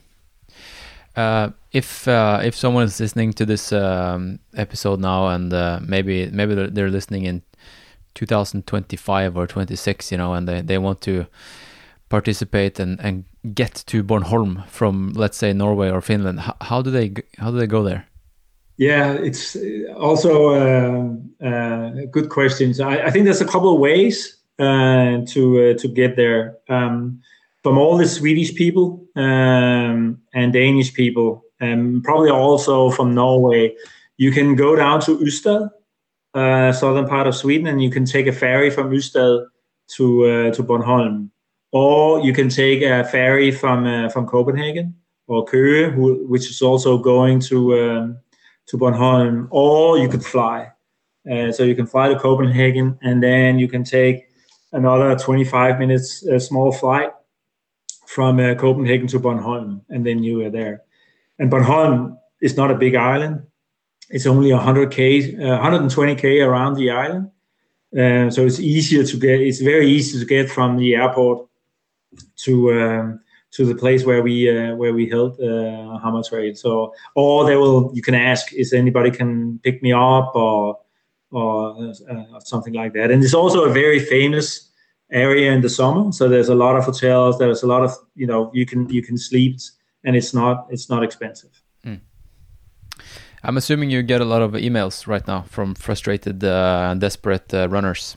Uh, 1.16 1.50
if 1.70 2.08
uh, 2.08 2.40
if 2.42 2.56
someone 2.56 2.84
is 2.84 2.98
listening 2.98 3.32
to 3.32 3.46
this 3.46 3.72
um, 3.72 4.40
episode 4.56 4.98
now 4.98 5.28
and 5.28 5.52
uh, 5.52 5.78
maybe 5.80 6.28
maybe 6.30 6.54
they're, 6.54 6.70
they're, 6.70 6.90
listening 6.90 7.24
in 7.24 7.42
2025 8.14 9.36
or 9.36 9.46
26 9.46 10.10
you 10.10 10.18
know 10.18 10.34
and 10.34 10.48
they, 10.48 10.60
they 10.60 10.78
want 10.78 11.00
to 11.00 11.26
participate 12.08 12.80
and, 12.80 12.98
and 13.00 13.24
get 13.54 13.84
to 13.86 14.02
Bornholm 14.02 14.66
from 14.68 15.12
let's 15.14 15.36
say 15.36 15.52
Norway 15.52 15.88
or 15.88 16.00
Finland 16.00 16.40
how, 16.40 16.56
how 16.60 16.82
do 16.82 16.90
they 16.90 17.12
how 17.38 17.52
do 17.52 17.58
they 17.58 17.68
go 17.68 17.84
there? 17.84 18.06
Yeah 18.76 19.12
it's 19.12 19.56
also 19.96 20.50
uh, 20.50 21.46
uh, 21.46 21.90
good 22.10 22.28
questions. 22.28 22.80
I, 22.80 23.06
I, 23.06 23.10
think 23.10 23.24
there's 23.24 23.40
a 23.40 23.46
couple 23.46 23.72
of 23.72 23.78
ways 23.78 24.36
uh, 24.58 25.18
to 25.26 25.74
to 25.74 25.88
get 25.88 26.16
there. 26.16 26.56
Um, 26.68 27.22
from 27.64 27.78
all 27.78 27.96
the 27.96 28.06
Swedish 28.06 28.54
people 28.54 29.02
um, 29.16 30.20
and 30.34 30.52
Danish 30.52 30.92
people 30.92 31.42
and 31.60 32.04
probably 32.04 32.30
also 32.30 32.90
from 32.90 33.14
Norway. 33.14 33.74
You 34.18 34.30
can 34.30 34.54
go 34.54 34.76
down 34.76 35.00
to 35.02 35.18
Ystad, 35.18 35.70
uh, 36.34 36.72
southern 36.72 37.08
part 37.08 37.26
of 37.26 37.34
Sweden, 37.34 37.66
and 37.66 37.82
you 37.82 37.90
can 37.90 38.04
take 38.04 38.26
a 38.26 38.32
ferry 38.32 38.70
from 38.70 38.90
Ystad 38.90 39.46
to 39.96 40.24
uh, 40.24 40.50
to 40.52 40.62
Bornholm, 40.62 41.30
or 41.72 42.20
you 42.20 42.32
can 42.34 42.48
take 42.48 42.82
a 42.82 43.02
ferry 43.04 43.50
from 43.50 43.86
uh, 43.86 44.08
from 44.10 44.26
Copenhagen 44.26 44.94
or 45.26 45.46
Køge, 45.46 45.96
which 46.28 46.50
is 46.50 46.60
also 46.60 46.98
going 46.98 47.40
to 47.40 47.58
um, 47.80 48.18
to 48.66 48.76
Bornholm, 48.76 49.48
or 49.50 49.98
you 49.98 50.08
could 50.08 50.24
fly. 50.24 50.70
Uh, 51.30 51.50
so 51.50 51.62
you 51.62 51.74
can 51.74 51.86
fly 51.86 52.08
to 52.08 52.18
Copenhagen, 52.18 52.98
and 53.00 53.22
then 53.22 53.58
you 53.58 53.68
can 53.68 53.82
take 53.82 54.26
another 54.72 55.16
25 55.16 55.78
minutes 55.78 56.24
small 56.38 56.70
flight 56.70 57.10
from 58.14 58.38
uh, 58.38 58.54
Copenhagen 58.54 59.08
to 59.08 59.18
Bornholm, 59.18 59.80
and 59.88 60.06
then 60.06 60.22
you 60.22 60.38
were 60.38 60.50
there. 60.50 60.82
And 61.40 61.50
Bornholm 61.50 62.16
is 62.40 62.56
not 62.56 62.70
a 62.70 62.76
big 62.76 62.94
island; 62.94 63.42
it's 64.08 64.26
only 64.26 64.50
100k, 64.50 65.36
120k 65.36 66.40
uh, 66.40 66.48
around 66.48 66.74
the 66.74 66.90
island. 66.90 67.30
Uh, 67.92 68.30
so 68.30 68.46
it's 68.46 68.60
easier 68.60 69.02
to 69.04 69.16
get. 69.16 69.40
It's 69.40 69.60
very 69.60 69.88
easy 69.88 70.20
to 70.20 70.24
get 70.24 70.48
from 70.48 70.76
the 70.76 70.94
airport 70.94 71.48
to 72.44 72.52
um, 72.80 73.20
to 73.50 73.64
the 73.66 73.74
place 73.74 74.04
where 74.04 74.22
we 74.22 74.36
uh, 74.48 74.76
where 74.76 74.94
we 74.94 75.08
held 75.08 75.40
uh, 75.40 75.98
Hammer 75.98 76.22
Trail. 76.22 76.54
So, 76.54 76.94
or 77.16 77.44
they 77.46 77.56
will. 77.56 77.90
You 77.94 78.02
can 78.02 78.14
ask, 78.14 78.52
is 78.52 78.72
anybody 78.72 79.10
can 79.10 79.58
pick 79.64 79.82
me 79.82 79.92
up 79.92 80.36
or 80.36 80.78
or 81.32 81.92
uh, 82.08 82.40
something 82.44 82.74
like 82.74 82.92
that. 82.92 83.10
And 83.10 83.24
it's 83.24 83.34
also 83.34 83.64
a 83.64 83.72
very 83.72 83.98
famous 83.98 84.70
area 85.14 85.52
in 85.52 85.60
the 85.62 85.70
summer. 85.70 86.12
So 86.12 86.28
there's 86.28 86.50
a 86.50 86.54
lot 86.54 86.76
of 86.76 86.84
hotels. 86.84 87.38
There's 87.38 87.62
a 87.62 87.66
lot 87.66 87.82
of 87.82 87.92
you 88.14 88.26
know 88.26 88.50
you 88.52 88.66
can 88.66 88.88
you 88.90 89.02
can 89.02 89.16
sleep, 89.16 89.56
and 90.04 90.16
it's 90.16 90.34
not 90.34 90.66
it's 90.70 90.90
not 90.90 91.02
expensive. 91.02 91.62
Mm. 91.86 92.00
I'm 93.42 93.56
assuming 93.56 93.90
you 93.90 94.02
get 94.02 94.20
a 94.20 94.24
lot 94.24 94.42
of 94.42 94.52
emails 94.52 95.06
right 95.06 95.26
now 95.26 95.42
from 95.42 95.74
frustrated, 95.74 96.42
uh, 96.44 96.94
desperate 96.94 97.52
uh, 97.54 97.68
runners 97.68 98.16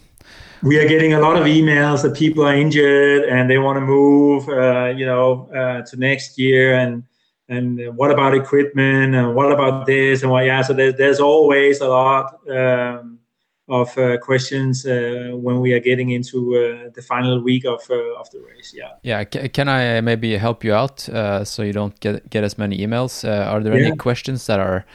we 0.63 0.79
are 0.79 0.87
getting 0.87 1.13
a 1.13 1.19
lot 1.19 1.37
of 1.37 1.45
emails 1.45 2.01
that 2.01 2.15
people 2.15 2.43
are 2.43 2.55
injured 2.55 3.23
and 3.25 3.49
they 3.49 3.57
want 3.57 3.77
to 3.77 3.81
move, 3.81 4.49
uh, 4.49 4.87
you 4.87 5.05
know, 5.05 5.49
uh, 5.55 5.81
to 5.83 5.97
next 5.97 6.37
year. 6.37 6.75
And 6.75 7.03
and 7.49 7.95
what 7.95 8.11
about 8.11 8.33
equipment? 8.33 9.15
And 9.15 9.33
what 9.35 9.51
about 9.51 9.85
this? 9.85 10.21
And 10.21 10.31
what? 10.31 10.45
Yeah, 10.45 10.61
so 10.61 10.73
there's, 10.73 10.95
there's 10.95 11.19
always 11.19 11.79
a 11.79 11.87
lot 11.87 12.39
um, 12.49 13.19
of 13.69 13.97
uh, 13.97 14.17
questions 14.17 14.85
uh, 14.85 15.31
when 15.33 15.59
we 15.59 15.73
are 15.73 15.79
getting 15.79 16.11
into 16.11 16.55
uh, 16.55 16.89
the 16.93 17.01
final 17.01 17.41
week 17.41 17.65
of 17.65 17.81
uh, 17.89 18.19
of 18.19 18.29
the 18.31 18.39
race. 18.39 18.73
Yeah. 18.73 18.91
Yeah. 19.03 19.23
C- 19.31 19.49
can 19.49 19.67
I 19.67 20.01
maybe 20.01 20.37
help 20.37 20.63
you 20.63 20.73
out 20.73 21.01
so 21.43 21.63
you 21.63 21.73
don't 21.73 21.99
get 21.99 22.29
get 22.29 22.43
as 22.43 22.57
many 22.57 22.77
emails? 22.77 23.23
are 23.23 23.61
there 23.61 23.77
yeah. 23.77 23.87
any 23.87 23.97
questions 23.97 24.45
that 24.47 24.59
are 24.59 24.85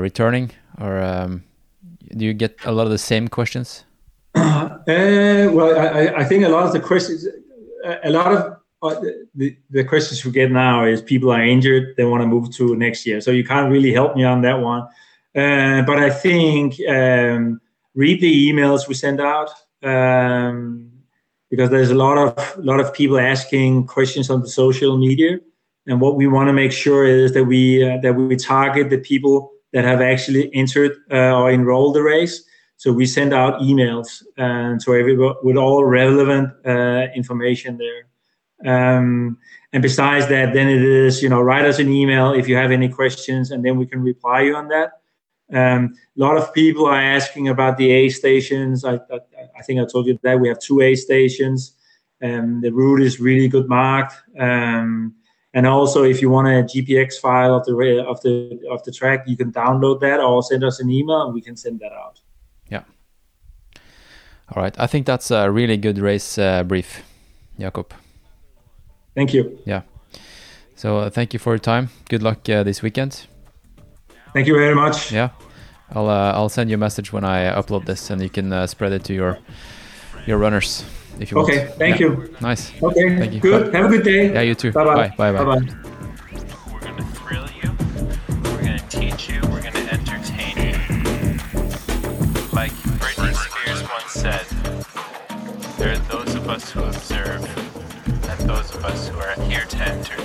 returning, 0.00 0.50
or 0.80 1.00
um, 1.00 1.42
do 2.16 2.24
you 2.24 2.34
get 2.34 2.56
a 2.64 2.72
lot 2.72 2.84
of 2.84 2.90
the 2.90 2.98
same 2.98 3.28
questions? 3.28 3.84
Uh, 4.88 5.48
well, 5.52 5.78
I, 5.78 6.22
I, 6.22 6.24
think 6.24 6.44
a 6.44 6.48
lot 6.48 6.64
of 6.66 6.72
the 6.72 6.80
questions, 6.80 7.24
a 8.02 8.10
lot 8.10 8.32
of 8.32 8.56
uh, 8.82 9.00
the, 9.36 9.56
the 9.70 9.84
questions 9.84 10.24
we 10.24 10.32
get 10.32 10.50
now 10.50 10.84
is 10.84 11.00
people 11.00 11.30
are 11.30 11.44
injured, 11.44 11.94
they 11.96 12.04
want 12.04 12.20
to 12.20 12.26
move 12.26 12.50
to 12.56 12.74
next 12.74 13.06
year. 13.06 13.20
So 13.20 13.30
you 13.30 13.44
can't 13.44 13.70
really 13.70 13.92
help 13.92 14.16
me 14.16 14.24
on 14.24 14.42
that 14.42 14.60
one. 14.60 14.88
Uh, 15.34 15.82
but 15.82 15.98
I 15.98 16.10
think 16.10 16.76
um, 16.88 17.60
read 17.94 18.20
the 18.20 18.50
emails 18.50 18.86
we 18.88 18.94
send 18.94 19.20
out 19.20 19.50
um, 19.82 20.90
because 21.50 21.70
there's 21.70 21.90
a 21.90 21.94
lot 21.94 22.18
of 22.18 22.58
lot 22.58 22.80
of 22.80 22.92
people 22.92 23.18
asking 23.18 23.86
questions 23.86 24.30
on 24.30 24.42
the 24.42 24.48
social 24.48 24.98
media, 24.98 25.38
and 25.86 26.00
what 26.00 26.16
we 26.16 26.26
want 26.26 26.48
to 26.48 26.52
make 26.52 26.72
sure 26.72 27.06
is 27.06 27.32
that 27.32 27.44
we 27.44 27.82
uh, 27.82 27.98
that 28.02 28.14
we 28.14 28.36
target 28.36 28.90
the 28.90 28.98
people 28.98 29.50
that 29.72 29.84
have 29.84 30.00
actually 30.02 30.54
entered 30.54 30.92
uh, 31.10 31.34
or 31.34 31.50
enrolled 31.50 31.94
the 31.94 32.02
race 32.02 32.44
so 32.82 32.92
we 32.92 33.06
send 33.06 33.32
out 33.32 33.60
emails 33.60 34.24
and 34.36 34.74
uh, 34.74 34.78
so 34.80 34.92
everybody 34.92 35.38
with 35.44 35.56
all 35.56 35.84
relevant 35.84 36.50
uh, 36.66 37.06
information 37.14 37.78
there. 37.78 38.02
Um, 38.66 39.38
and 39.72 39.80
besides 39.80 40.26
that, 40.30 40.52
then 40.52 40.68
it 40.68 40.82
is 40.82 41.22
you 41.22 41.28
know 41.28 41.40
write 41.40 41.64
us 41.64 41.78
an 41.78 41.92
email 41.92 42.32
if 42.32 42.48
you 42.48 42.56
have 42.56 42.72
any 42.72 42.88
questions, 42.88 43.52
and 43.52 43.64
then 43.64 43.76
we 43.76 43.86
can 43.86 44.02
reply 44.02 44.40
you 44.40 44.56
on 44.56 44.66
that. 44.68 44.94
Um, 45.52 45.94
a 46.16 46.20
lot 46.20 46.36
of 46.36 46.52
people 46.54 46.86
are 46.86 47.00
asking 47.00 47.48
about 47.48 47.76
the 47.76 47.90
A 47.90 48.08
stations. 48.08 48.84
I, 48.84 48.94
I, 48.94 49.20
I, 49.58 49.62
think 49.62 49.80
I 49.80 49.84
told 49.84 50.06
you 50.06 50.18
that 50.22 50.40
we 50.40 50.48
have 50.48 50.58
two 50.58 50.80
A 50.80 50.94
stations. 50.94 51.74
Um, 52.22 52.60
the 52.62 52.70
route 52.70 53.02
is 53.02 53.20
really 53.20 53.48
good 53.48 53.68
marked. 53.68 54.14
Um, 54.38 55.14
and 55.54 55.66
also, 55.66 56.04
if 56.04 56.22
you 56.22 56.30
want 56.30 56.48
a 56.48 56.62
GPX 56.62 57.20
file 57.20 57.54
of 57.54 57.66
the 57.66 58.04
of 58.06 58.20
the 58.22 58.58
of 58.70 58.82
the 58.84 58.92
track, 58.92 59.24
you 59.26 59.36
can 59.36 59.52
download 59.52 60.00
that 60.00 60.18
or 60.18 60.42
send 60.42 60.64
us 60.64 60.80
an 60.80 60.88
email, 60.88 61.26
and 61.26 61.34
we 61.34 61.42
can 61.42 61.56
send 61.56 61.80
that 61.80 61.92
out. 61.92 62.20
Yeah. 62.70 62.84
All 64.54 64.62
right. 64.62 64.74
I 64.78 64.86
think 64.86 65.04
that's 65.04 65.30
a 65.30 65.50
really 65.50 65.76
good 65.76 65.98
race 65.98 66.38
uh, 66.38 66.62
brief, 66.64 67.02
Jakob. 67.58 67.92
Thank 69.14 69.34
you. 69.34 69.58
Yeah. 69.66 69.82
So 70.74 70.98
uh, 70.98 71.10
thank 71.10 71.34
you 71.34 71.38
for 71.38 71.52
your 71.52 71.58
time. 71.58 71.90
Good 72.08 72.22
luck 72.22 72.48
uh, 72.48 72.62
this 72.62 72.80
weekend. 72.80 73.26
Thank 74.32 74.46
you 74.46 74.54
very 74.54 74.74
much. 74.74 75.12
Yeah. 75.12 75.30
I'll 75.94 76.08
uh, 76.08 76.32
I'll 76.32 76.48
send 76.48 76.70
you 76.70 76.74
a 76.74 76.78
message 76.78 77.12
when 77.12 77.24
I 77.24 77.52
upload 77.52 77.84
this, 77.84 78.10
and 78.10 78.22
you 78.22 78.30
can 78.30 78.52
uh, 78.52 78.66
spread 78.66 78.92
it 78.92 79.04
to 79.04 79.14
your 79.14 79.38
your 80.26 80.38
runners 80.38 80.84
if 81.20 81.30
you 81.30 81.38
okay, 81.38 81.58
want. 81.58 81.68
Okay. 81.68 81.78
Thank 81.78 82.00
yeah. 82.00 82.06
you. 82.06 82.34
Nice. 82.40 82.72
Okay. 82.82 83.18
Thank 83.18 83.32
you. 83.34 83.40
Good. 83.40 83.72
Bye. 83.72 83.78
Have 83.78 83.86
a 83.92 83.96
good 83.96 84.04
day. 84.04 84.32
Yeah. 84.32 84.40
You 84.40 84.54
too. 84.54 84.72
Bye-bye. 84.72 85.14
Bye. 85.16 85.32
Bye. 85.32 85.44
Bye. 85.44 85.44
Bye. 85.44 85.74
We're 86.72 86.80
gonna 86.80 87.04
thrill 87.04 87.46
you. 87.62 87.70
We're 88.44 88.62
gonna 88.62 88.84
teach 88.88 89.28
you. 89.28 89.40
We're 89.50 89.62
gonna 89.62 89.86
entertain 89.90 90.56
you. 90.56 90.78
Like 92.52 92.72
said, 94.22 94.44
there 95.78 95.92
are 95.92 95.98
those 96.08 96.34
of 96.36 96.48
us 96.48 96.70
who 96.70 96.80
observe 96.84 97.42
and 98.28 98.48
those 98.48 98.72
of 98.72 98.84
us 98.84 99.08
who 99.08 99.18
are 99.18 99.34
here 99.48 99.64
to 99.64 99.78
entertain. 99.82 100.21